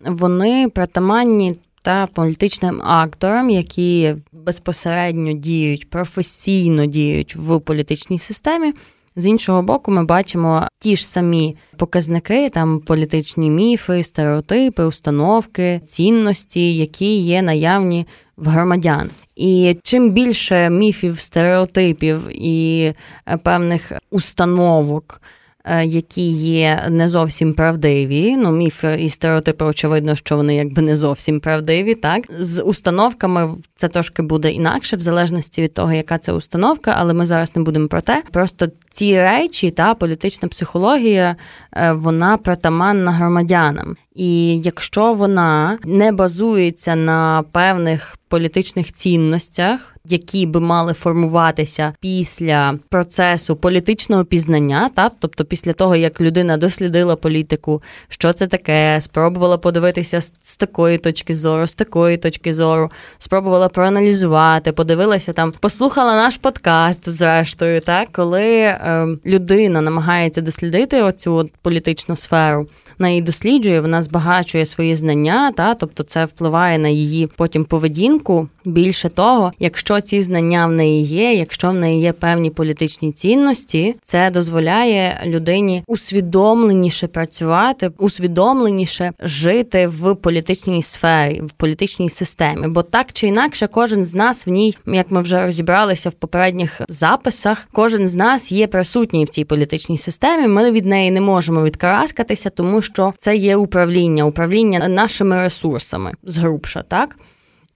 вони 0.00 0.68
притаманні 0.68 1.56
та 1.82 2.06
політичним 2.06 2.82
акторам, 2.82 3.50
які 3.50 4.14
безпосередньо 4.32 5.32
діють, 5.32 5.90
професійно 5.90 6.86
діють 6.86 7.36
в 7.36 7.60
політичній 7.60 8.18
системі, 8.18 8.72
з 9.16 9.26
іншого 9.26 9.62
боку, 9.62 9.90
ми 9.90 10.04
бачимо 10.04 10.68
ті 10.78 10.96
ж 10.96 11.06
самі 11.06 11.56
показники, 11.76 12.50
там 12.50 12.80
політичні 12.80 13.50
міфи, 13.50 14.04
стереотипи, 14.04 14.84
установки, 14.84 15.80
цінності, 15.86 16.76
які 16.76 17.16
є 17.18 17.42
наявні 17.42 18.06
в 18.36 18.48
громадян. 18.48 19.10
І 19.36 19.76
чим 19.82 20.10
більше 20.10 20.70
міфів, 20.70 21.20
стереотипів 21.20 22.28
і 22.30 22.84
е, 23.26 23.36
певних 23.36 23.92
установок. 24.10 25.20
Е, 25.64 25.84
які 25.84 26.30
є 26.30 26.86
не 26.90 27.08
зовсім 27.08 27.54
правдиві. 27.54 28.36
Ну, 28.36 28.52
міфи 28.52 28.96
і 29.00 29.08
стереотипи, 29.08 29.64
очевидно, 29.64 30.16
що 30.16 30.36
вони 30.36 30.54
якби 30.54 30.82
не 30.82 30.96
зовсім 30.96 31.40
правдиві. 31.40 31.94
Так 31.94 32.24
з 32.38 32.62
установками 32.62 33.54
це 33.76 33.88
трошки 33.88 34.22
буде 34.22 34.50
інакше, 34.50 34.96
в 34.96 35.00
залежності 35.00 35.62
від 35.62 35.74
того, 35.74 35.92
яка 35.92 36.18
це 36.18 36.32
установка, 36.32 36.94
але 36.98 37.14
ми 37.14 37.26
зараз 37.26 37.56
не 37.56 37.62
будемо 37.62 37.88
про 37.88 38.00
те. 38.00 38.22
Просто 38.32 38.68
ці 38.90 39.16
речі, 39.16 39.70
та 39.70 39.94
політична 39.94 40.48
психологія, 40.48 41.36
е, 41.72 41.92
вона 41.92 42.36
притаманна 42.36 43.12
громадянам. 43.12 43.96
І 44.14 44.60
якщо 44.64 45.12
вона 45.12 45.78
не 45.84 46.12
базується 46.12 46.96
на 46.96 47.44
певних 47.52 48.16
політичних 48.28 48.92
цінностях, 48.92 49.96
які 50.04 50.46
би 50.46 50.60
мали 50.60 50.92
формуватися 50.92 51.92
після 52.00 52.78
процесу 52.88 53.56
політичного 53.56 54.24
пізнання, 54.24 54.90
та 54.94 55.10
тобто 55.18 55.44
після 55.44 55.72
того, 55.72 55.96
як 55.96 56.20
людина 56.20 56.56
дослідила 56.56 57.16
політику, 57.16 57.82
що 58.08 58.32
це 58.32 58.46
таке, 58.46 58.98
спробувала 59.00 59.58
подивитися 59.58 60.20
з 60.20 60.56
такої 60.56 60.98
точки 60.98 61.36
зору, 61.36 61.66
з 61.66 61.74
такої 61.74 62.16
точки 62.16 62.54
зору, 62.54 62.90
спробувала 63.18 63.68
проаналізувати, 63.68 64.72
подивилася 64.72 65.32
там, 65.32 65.52
послухала 65.60 66.14
наш 66.14 66.36
подкаст, 66.36 67.08
зрештою, 67.08 67.80
так 67.80 68.08
коли 68.12 68.50
е, 68.52 69.06
людина 69.26 69.80
намагається 69.80 70.40
дослідити 70.40 71.02
оцю 71.02 71.50
політичну 71.62 72.16
сферу 72.16 72.66
вона 73.02 73.10
її 73.10 73.22
досліджує, 73.22 73.80
вона 73.80 74.02
збагачує 74.02 74.66
свої 74.66 74.96
знання, 74.96 75.52
та 75.52 75.74
тобто 75.74 76.02
це 76.02 76.24
впливає 76.24 76.78
на 76.78 76.88
її 76.88 77.26
потім 77.26 77.64
поведінку. 77.64 78.48
Більше 78.64 79.08
того, 79.08 79.52
якщо 79.58 80.00
ці 80.00 80.22
знання 80.22 80.66
в 80.66 80.72
неї 80.72 81.02
є, 81.02 81.34
якщо 81.34 81.70
в 81.70 81.74
неї 81.74 82.02
є 82.02 82.12
певні 82.12 82.50
політичні 82.50 83.12
цінності, 83.12 83.96
це 84.02 84.30
дозволяє 84.30 85.22
людині 85.26 85.84
усвідомленіше 85.86 87.06
працювати, 87.06 87.90
усвідомленіше 87.98 89.12
жити 89.20 89.86
в 89.86 90.14
політичній 90.14 90.82
сфері, 90.82 91.40
в 91.40 91.52
політичній 91.52 92.08
системі. 92.08 92.68
Бо 92.68 92.82
так 92.82 93.12
чи 93.12 93.26
інакше, 93.26 93.66
кожен 93.66 94.04
з 94.04 94.14
нас 94.14 94.46
в 94.46 94.50
ній, 94.50 94.76
як 94.86 95.10
ми 95.10 95.22
вже 95.22 95.42
розібралися 95.42 96.08
в 96.08 96.12
попередніх 96.12 96.80
записах, 96.88 97.68
кожен 97.72 98.06
з 98.06 98.14
нас 98.14 98.52
є 98.52 98.66
присутній 98.66 99.24
в 99.24 99.28
цій 99.28 99.44
політичній 99.44 99.98
системі. 99.98 100.48
Ми 100.48 100.70
від 100.70 100.86
неї 100.86 101.10
не 101.10 101.20
можемо 101.20 101.62
відкараскатися, 101.62 102.50
тому 102.50 102.82
що 102.82 102.91
це 103.18 103.36
є 103.36 103.56
управління, 103.56 104.24
управління 104.24 104.88
нашими 104.88 105.36
ресурсами 105.36 106.12
згрубша, 106.22 106.82
так. 106.82 107.16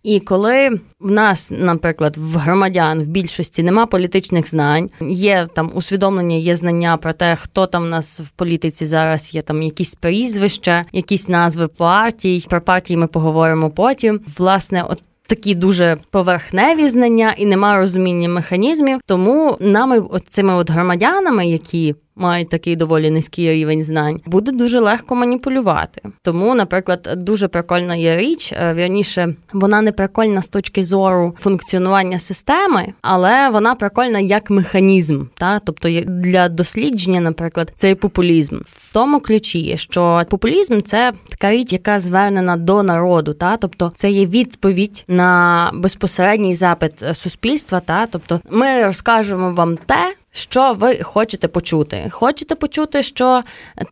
І 0.06 0.20
коли 0.20 0.70
в 1.00 1.11
нас, 1.11 1.50
наприклад, 1.50 2.16
в 2.16 2.37
громадян 2.37 3.02
в 3.02 3.06
більшості 3.06 3.62
нема 3.62 3.87
політичних 3.87 4.49
знань, 4.49 4.90
є 5.00 5.49
там 5.54 5.70
усвідомлення, 5.75 6.37
є 6.37 6.56
знання 6.56 6.96
про 6.96 7.12
те, 7.12 7.37
хто 7.37 7.66
там 7.66 7.85
в 7.85 7.88
нас 7.88 8.20
в 8.20 8.30
політиці 8.30 8.87
зараз 8.87 9.35
є 9.35 9.42
там 9.42 9.62
якісь 9.62 9.94
прізвища, 9.94 10.85
якісь 10.92 11.28
назви 11.28 11.68
партій. 11.68 12.44
Про 12.49 12.61
партії 12.61 12.96
ми 12.96 13.06
поговоримо 13.06 13.70
потім. 13.70 14.20
Власне, 14.38 14.82
от. 14.82 15.02
Такі 15.28 15.54
дуже 15.54 15.96
поверхневі 16.11 16.88
знання 16.88 17.35
і 17.38 17.46
нема 17.46 17.76
розуміння 17.76 18.28
механізмів, 18.28 19.00
тому 19.06 19.56
нами, 19.61 19.99
от 19.99 20.23
цими 20.28 20.54
от 20.54 20.70
громадянами, 20.70 21.46
які 21.46 21.94
мають 22.16 22.49
такий 22.49 22.76
доволі 22.76 23.11
низький 23.11 23.52
рівень 23.52 23.82
знань, 23.82 24.20
буде 24.26 24.52
дуже 24.52 24.80
легко 24.80 25.14
маніпулювати. 25.14 26.00
Тому, 26.23 26.54
наприклад, 26.54 27.08
дуже 27.16 27.49
прикольна 27.49 27.94
є 27.94 28.16
річ. 28.16 28.52
Е, 28.52 28.75
вірніше, 28.75 29.35
вона 29.52 29.80
не 29.80 29.92
прикольна 29.92 30.42
з 30.42 30.49
точки 30.49 30.85
зору 30.85 31.35
функціонування 31.40 32.18
системи, 32.18 32.92
але 33.02 33.49
вона 33.49 33.75
прикольна 33.75 34.18
як 34.18 34.50
механізм. 34.50 35.25
Та? 35.35 35.58
Тобто 35.58 36.00
для 36.06 36.49
дослідження, 36.49 37.20
наприклад, 37.20 37.73
цей 37.76 37.94
популізм 37.94 38.56
в 38.56 38.92
тому 38.92 39.20
ключі, 39.20 39.75
що 39.78 40.23
популізм 40.28 40.80
це 40.80 41.12
така 41.28 41.50
річ, 41.50 41.73
яка 41.73 42.00
звернена 42.00 42.56
до 42.56 42.82
народу, 42.82 43.35
та 43.35 43.56
тобто 43.56 43.92
це 43.94 44.11
є 44.11 44.26
відповідь 44.26 45.04
на 45.08 45.70
безпосередній 45.75 46.54
запит 46.54 46.92
суспільства. 47.14 47.80
Та 47.80 48.06
тобто 48.06 48.40
ми 48.50 48.85
розкажемо 48.85 49.52
вам 49.52 49.76
те 49.76 50.14
Що 50.37 50.73
ви 50.73 50.97
хочете 51.02 51.49
почути? 51.49 52.09
Хочете 52.11 52.55
почути, 52.55 53.02
що 53.02 53.43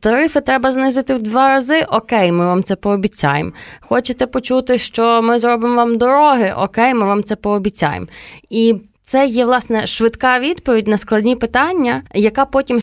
тарифи 0.00 0.40
треба 0.40 0.72
знизити 0.72 1.14
в 1.14 1.22
два 1.22 1.48
рази? 1.48 1.86
Окей, 1.88 2.32
ми 2.32 2.46
вам 2.46 2.62
це 2.62 2.76
пообіцяємо. 2.76 3.52
Хочете 3.80 4.26
почути, 4.26 4.78
що 4.78 5.22
ми 5.22 5.38
зробимо 5.38 5.74
вам 5.74 5.98
дороги? 5.98 6.54
Окей, 6.56 6.94
ми 6.94 7.06
вам 7.06 7.24
це 7.24 7.36
пообіцяємо. 7.36 8.06
І 8.50 8.74
це 9.02 9.26
є 9.26 9.44
власне 9.44 9.86
швидка 9.86 10.38
відповідь 10.38 10.88
на 10.88 10.98
складні 10.98 11.36
питання, 11.36 12.02
яка 12.14 12.44
потім 12.44 12.80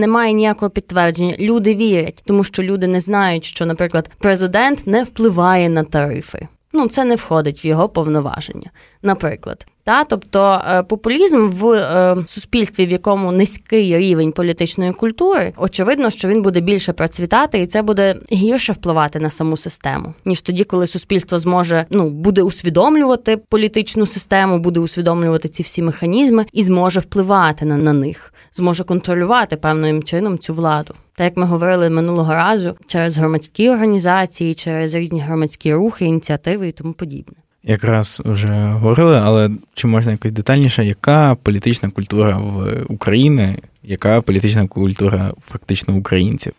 не 0.00 0.06
має 0.06 0.32
ніякого 0.32 0.70
підтвердження. 0.70 1.34
Люди 1.38 1.74
вірять, 1.74 2.22
тому 2.26 2.44
що 2.44 2.62
люди 2.62 2.86
не 2.86 3.00
знають, 3.00 3.44
що, 3.44 3.66
наприклад, 3.66 4.10
президент 4.18 4.86
не 4.86 5.04
впливає 5.04 5.68
на 5.68 5.84
тарифи. 5.84 6.48
Ну, 6.72 6.88
це 6.88 7.04
не 7.04 7.14
входить 7.14 7.64
в 7.64 7.66
його 7.66 7.88
повноваження. 7.88 8.70
Наприклад, 9.02 9.66
та 9.86 10.04
тобто 10.04 10.62
е, 10.68 10.82
популізм 10.82 11.48
в 11.48 11.70
е, 11.70 12.16
суспільстві, 12.26 12.86
в 12.86 12.90
якому 12.90 13.32
низький 13.32 13.98
рівень 13.98 14.32
політичної 14.32 14.92
культури, 14.92 15.52
очевидно, 15.56 16.10
що 16.10 16.28
він 16.28 16.42
буде 16.42 16.60
більше 16.60 16.92
процвітати, 16.92 17.58
і 17.58 17.66
це 17.66 17.82
буде 17.82 18.16
гірше 18.32 18.72
впливати 18.72 19.20
на 19.20 19.30
саму 19.30 19.56
систему, 19.56 20.14
ніж 20.24 20.40
тоді, 20.40 20.64
коли 20.64 20.86
суспільство 20.86 21.38
зможе 21.38 21.86
ну 21.90 22.10
буде 22.10 22.42
усвідомлювати 22.42 23.36
політичну 23.36 24.06
систему, 24.06 24.58
буде 24.58 24.80
усвідомлювати 24.80 25.48
ці 25.48 25.62
всі 25.62 25.82
механізми 25.82 26.46
і 26.52 26.62
зможе 26.62 27.00
впливати 27.00 27.64
на, 27.64 27.76
на 27.76 27.92
них, 27.92 28.34
зможе 28.52 28.84
контролювати 28.84 29.56
певним 29.56 30.02
чином 30.02 30.38
цю 30.38 30.54
владу. 30.54 30.94
Так 31.14 31.24
як 31.24 31.36
ми 31.36 31.46
говорили 31.46 31.90
минулого 31.90 32.32
разу, 32.32 32.76
через 32.86 33.18
громадські 33.18 33.70
організації, 33.70 34.54
через 34.54 34.94
різні 34.94 35.20
громадські 35.20 35.74
рухи, 35.74 36.04
ініціативи 36.04 36.68
і 36.68 36.72
тому 36.72 36.92
подібне 36.92 37.36
якраз 37.66 38.22
вже 38.24 38.48
говорили, 38.48 39.20
але 39.24 39.50
чи 39.74 39.86
можна 39.86 40.12
якось 40.12 40.32
детальніше, 40.32 40.84
яка 40.84 41.34
політична 41.34 41.90
культура 41.90 42.38
в 42.38 42.84
Україні, 42.88 43.58
яка 43.82 44.20
політична 44.20 44.66
культура 44.66 45.32
фактично 45.46 45.96
українців? 45.96 46.52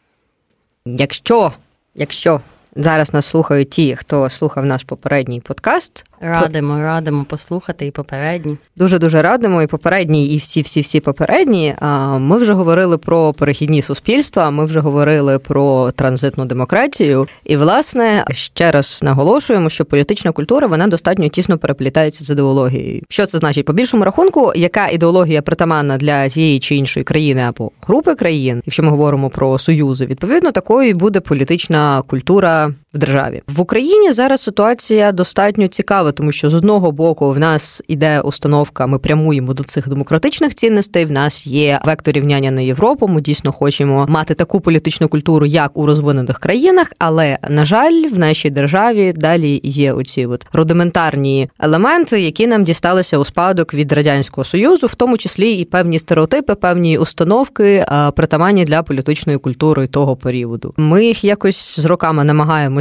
Якщо, 0.85 1.51
якщо 1.95 2.41
зараз 2.75 3.13
нас 3.13 3.25
слухають 3.25 3.69
ті, 3.69 3.95
хто 3.95 4.29
слухав 4.29 4.65
наш 4.65 4.83
попередній 4.83 5.39
подкаст, 5.39 6.05
Радимо, 6.21 6.81
радимо 6.81 7.25
послухати 7.29 7.88
і 7.88 7.91
попередні. 7.91 8.57
Дуже 8.75 9.00
дуже 9.00 9.21
радимо. 9.21 9.62
І 9.62 9.67
попередні, 9.67 10.27
і 10.27 10.38
всі, 10.38 10.62
всі, 10.62 10.81
всі 10.81 11.00
попередні. 11.00 11.75
Ми 12.19 12.38
вже 12.38 12.53
говорили 12.53 12.97
про 12.97 13.33
перехідні 13.33 13.81
суспільства. 13.81 14.51
Ми 14.51 14.65
вже 14.65 14.79
говорили 14.79 15.39
про 15.39 15.91
транзитну 15.91 16.45
демократію. 16.45 17.27
І, 17.43 17.57
власне, 17.57 18.25
ще 18.31 18.71
раз 18.71 19.00
наголошуємо, 19.03 19.69
що 19.69 19.86
політична 19.86 20.31
культура 20.31 20.67
вона 20.67 20.88
достатньо 20.88 21.27
тісно 21.27 21.57
переплітається 21.57 22.24
з 22.24 22.29
ідеологією. 22.29 23.01
Що 23.09 23.25
це 23.25 23.38
значить? 23.38 23.65
По 23.65 23.74
більшому 23.74 24.03
рахунку, 24.03 24.51
яка 24.55 24.88
ідеологія 24.88 25.41
притаманна 25.41 25.97
для 25.97 26.29
тієї 26.29 26.59
чи 26.59 26.75
іншої 26.75 27.03
країни 27.03 27.41
або 27.41 27.71
групи 27.81 28.15
країн, 28.15 28.62
якщо 28.65 28.83
ми 28.83 28.89
говоримо 28.89 29.29
про 29.29 29.59
союзи, 29.59 30.05
відповідно 30.05 30.51
такою 30.51 30.95
буде 30.95 31.19
політична 31.19 32.01
культура 32.07 32.74
державі 32.98 33.42
в 33.48 33.62
Україні. 33.62 34.12
Зараз 34.12 34.42
ситуація 34.42 35.12
достатньо 35.12 35.68
цікава 35.68 36.12
тому 36.12 36.32
що 36.32 36.50
з 36.50 36.54
одного 36.54 36.92
боку 36.92 37.32
в 37.32 37.39
нас 37.39 37.82
іде 37.88 38.22
установка, 38.22 38.88
ми 38.88 39.00
прямуємо 39.00 39.54
до 39.54 39.63
цих 39.63 39.89
демократичних 39.89 40.56
цінностей. 40.56 41.06
В 41.06 41.12
нас 41.12 41.48
є 41.48 41.80
вектор 41.86 42.13
рівняння 42.13 42.51
на 42.51 42.62
Європу. 42.62 43.08
Ми 43.08 43.22
дійсно 43.22 43.51
хочемо 43.51 44.06
мати 44.10 44.34
таку 44.34 44.60
політичну 44.60 45.08
культуру, 45.08 45.46
як 45.46 45.77
у 45.77 45.86
розвинених 45.86 46.39
країнах. 46.39 46.94
Але 47.00 47.38
на 47.50 47.66
жаль, 47.66 48.04
в 48.12 48.20
нашій 48.20 48.50
державі 48.50 49.13
далі 49.13 49.62
є 49.63 49.94
оці 49.94 50.25
от 50.25 50.46
рудиментарні 50.54 51.50
елементи, 51.60 52.22
які 52.22 52.48
нам 52.48 52.63
дісталися 52.63 53.18
у 53.18 53.25
спадок 53.25 53.74
від 53.74 53.92
радянського 53.92 54.46
союзу, 54.46 54.88
в 54.88 54.96
тому 54.96 55.18
числі 55.18 55.54
і 55.54 55.66
певні 55.66 56.00
стереотипи, 56.00 56.56
певні 56.56 56.98
установки, 56.98 57.86
притаманні 58.16 58.66
для 58.66 58.84
політичної 58.84 59.39
культури 59.39 59.88
того 59.88 60.16
періоду. 60.16 60.74
Ми 60.77 61.06
їх 61.06 61.24
якось 61.24 61.80
з 61.80 61.86
роками 61.86 62.24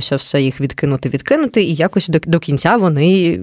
намагаємося 0.07 0.17
все 0.17 0.43
їх 0.43 0.61
відкинути, 0.61 1.09
відкинути, 1.09 1.63
і 1.63 1.75
якось 1.75 2.09
до, 2.09 2.19
до 2.19 2.39
кінця 2.39 2.77
вони 2.77 3.41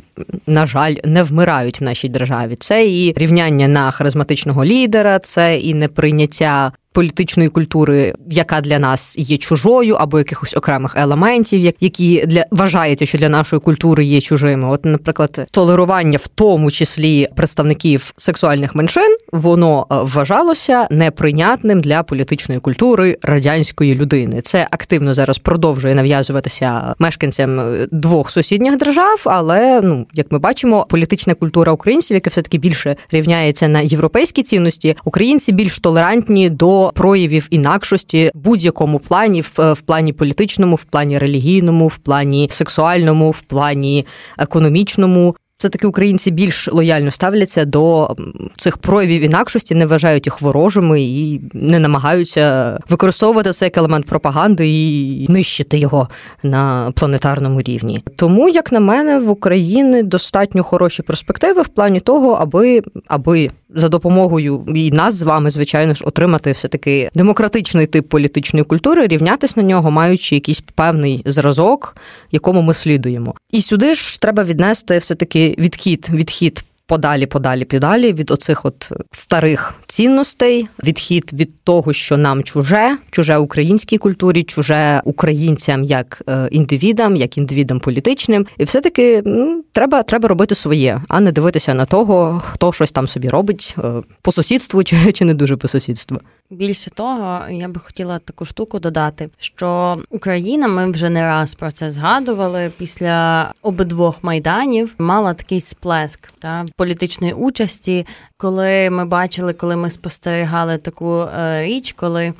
на 0.47 0.67
жаль, 0.67 0.95
не 1.05 1.23
вмирають 1.23 1.81
в 1.81 1.83
нашій 1.83 2.09
державі. 2.09 2.55
Це 2.59 2.85
і 2.85 3.13
рівняння 3.17 3.67
на 3.67 3.91
харизматичного 3.91 4.65
лідера, 4.65 5.19
це 5.19 5.59
і 5.59 5.73
неприйняття 5.73 6.71
політичної 6.93 7.49
культури, 7.49 8.13
яка 8.29 8.61
для 8.61 8.79
нас 8.79 9.17
є 9.17 9.37
чужою, 9.37 9.95
або 9.95 10.17
якихось 10.17 10.57
окремих 10.57 10.95
елементів, 10.95 11.73
які 11.79 12.25
для 12.25 12.45
вважається, 12.51 13.05
що 13.05 13.17
для 13.17 13.29
нашої 13.29 13.59
культури 13.59 14.05
є 14.05 14.21
чужими. 14.21 14.69
От, 14.69 14.85
наприклад, 14.85 15.47
толерування, 15.51 16.17
в 16.21 16.27
тому 16.27 16.71
числі 16.71 17.27
представників 17.35 18.13
сексуальних 18.17 18.75
меншин, 18.75 19.17
воно 19.31 19.87
е, 19.91 19.95
вважалося 20.01 20.87
неприйнятним 20.91 21.81
для 21.81 22.03
політичної 22.03 22.59
культури 22.59 23.17
радянської 23.21 23.95
людини. 23.95 24.41
Це 24.41 24.67
активно 24.71 25.13
зараз 25.13 25.37
продовжує 25.37 25.95
нав'язуватися 25.95 26.95
мешканцям 26.99 27.59
е, 27.59 27.87
двох 27.91 28.29
сусідніх 28.29 28.77
держав, 28.77 29.21
але 29.25 29.81
ну 29.83 30.05
як 30.13 30.31
ми 30.31 30.39
бачимо, 30.39 30.85
політична 30.89 31.33
культура 31.33 31.71
українців, 31.71 32.15
яка 32.15 32.29
все 32.29 32.41
таки 32.41 32.57
більше 32.57 32.95
рівняється 33.11 33.67
на 33.67 33.81
європейські 33.81 34.43
цінності, 34.43 34.95
українці 35.03 35.51
більш 35.51 35.79
толерантні 35.79 36.49
до 36.49 36.82
проявів 36.91 37.47
інакшості 37.49 38.31
в 38.33 38.39
будь-якому 38.39 38.99
плані, 38.99 39.41
в, 39.41 39.73
в 39.73 39.81
плані 39.81 40.13
політичному, 40.13 40.75
в 40.75 40.83
плані 40.83 41.17
релігійному, 41.17 41.87
в 41.87 41.97
плані 41.97 42.49
сексуальному, 42.51 43.31
в 43.31 43.41
плані 43.41 44.05
економічному 44.37 45.35
все 45.63 45.69
таки 45.69 45.87
українці 45.87 46.31
більш 46.31 46.67
лояльно 46.71 47.11
ставляться 47.11 47.65
до 47.65 48.15
цих 48.57 48.77
проявів 48.77 49.21
інакшості, 49.21 49.75
не 49.75 49.85
вважають 49.85 50.25
їх 50.25 50.41
ворожими 50.41 51.01
і 51.01 51.41
не 51.53 51.79
намагаються 51.79 52.79
використовувати 52.89 53.51
це 53.51 53.65
як 53.65 53.77
елемент 53.77 54.05
пропаганди 54.05 54.69
і 54.69 55.25
нищити 55.29 55.77
його 55.77 56.07
на 56.43 56.91
планетарному 56.95 57.61
рівні. 57.61 58.03
Тому, 58.15 58.49
як 58.49 58.71
на 58.71 58.79
мене, 58.79 59.19
в 59.19 59.29
Україні 59.29 60.03
достатньо 60.03 60.63
хороші 60.63 61.03
перспективи 61.03 61.61
в 61.61 61.67
плані 61.67 61.99
того, 61.99 62.31
аби 62.31 62.81
аби 63.07 63.49
за 63.75 63.89
допомогою 63.89 64.65
і 64.75 64.91
нас 64.91 65.15
з 65.15 65.21
вами, 65.21 65.49
звичайно 65.49 65.93
ж, 65.93 66.03
отримати 66.05 66.51
все 66.51 66.67
таки 66.67 67.09
демократичний 67.15 67.87
тип 67.87 68.09
політичної 68.09 68.63
культури, 68.63 69.07
рівнятись 69.07 69.57
на 69.57 69.63
нього, 69.63 69.91
маючи 69.91 70.35
якийсь 70.35 70.61
певний 70.61 71.21
зразок, 71.25 71.95
якому 72.31 72.61
ми 72.61 72.73
слідуємо. 72.73 73.35
І 73.51 73.61
сюди 73.61 73.95
ж 73.95 74.21
треба 74.21 74.43
віднести 74.43 74.97
все 74.97 75.15
таки 75.15 75.55
відхід, 75.57 76.09
відхід 76.13 76.63
подалі, 76.87 77.25
подалі, 77.25 77.65
подалі 77.65 78.13
від 78.13 78.31
оцих 78.31 78.65
от 78.65 78.91
старих 79.11 79.73
цінностей, 79.87 80.67
відхід 80.83 81.33
від 81.33 81.63
того, 81.63 81.93
що 81.93 82.17
нам 82.17 82.43
чуже, 82.43 82.97
чуже 83.11 83.37
українській 83.37 83.97
культурі, 83.97 84.43
чуже 84.43 85.01
українцям 85.05 85.83
як 85.83 86.21
е, 86.29 86.47
індивідам, 86.51 87.15
як 87.15 87.37
індивідам 87.37 87.79
політичним, 87.79 88.47
і 88.57 88.63
все 88.63 88.81
таки 88.81 89.23
треба 89.71 90.03
треба 90.03 90.27
робити 90.27 90.55
своє, 90.55 91.01
а 91.07 91.19
не 91.19 91.31
дивитися 91.31 91.73
на 91.73 91.85
того, 91.85 92.41
хто 92.45 92.73
щось 92.73 92.91
там 92.91 93.07
собі 93.07 93.29
робить 93.29 93.75
е, 93.77 93.91
по 94.21 94.31
сусідству 94.31 94.83
чи, 94.83 95.11
чи 95.11 95.25
не 95.25 95.33
дуже 95.33 95.57
по 95.57 95.67
сусідству. 95.67 96.19
Більше 96.53 96.89
того, 96.91 97.41
я 97.49 97.67
би 97.67 97.79
хотіла 97.79 98.19
таку 98.19 98.45
штуку 98.45 98.79
додати, 98.79 99.29
що 99.37 99.95
Україна, 100.09 100.67
ми 100.67 100.91
вже 100.91 101.09
не 101.09 101.21
раз 101.21 101.55
про 101.55 101.71
це 101.71 101.91
згадували. 101.91 102.71
Після 102.77 103.51
обидвох 103.61 104.23
майданів 104.23 104.95
мала 104.97 105.33
такий 105.33 105.61
сплеск 105.61 106.31
та 106.39 106.65
політичної 106.75 107.33
участі, 107.33 108.05
коли 108.37 108.89
ми 108.89 109.05
бачили, 109.05 109.53
коли 109.53 109.75
ми 109.75 109.89
спостерігали 109.89 110.77
таку 110.77 111.19
е, 111.19 111.63
річ, 111.63 111.93
коли 111.93 112.33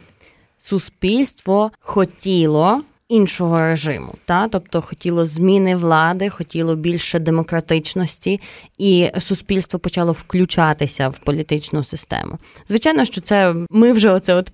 суспільство 0.58 1.71
хотіло 1.80 2.82
іншого 3.13 3.60
режиму, 3.60 4.13
та 4.26 4.47
тобто 4.47 4.82
хотіло 4.82 5.26
зміни 5.26 5.76
влади, 5.76 6.30
хотіло 6.30 6.76
більше 6.76 7.19
демократичності, 7.19 8.41
і 8.78 9.10
суспільство 9.19 9.80
почало 9.80 10.12
включатися 10.12 11.10
в 11.10 11.17
політичну 11.17 11.84
систему. 11.84 12.38
Звичайно, 12.67 13.06
що 13.06 13.21
це 13.21 13.56
ми 13.69 13.91
вже 13.91 14.12
оце 14.12 14.36
от 14.36 14.52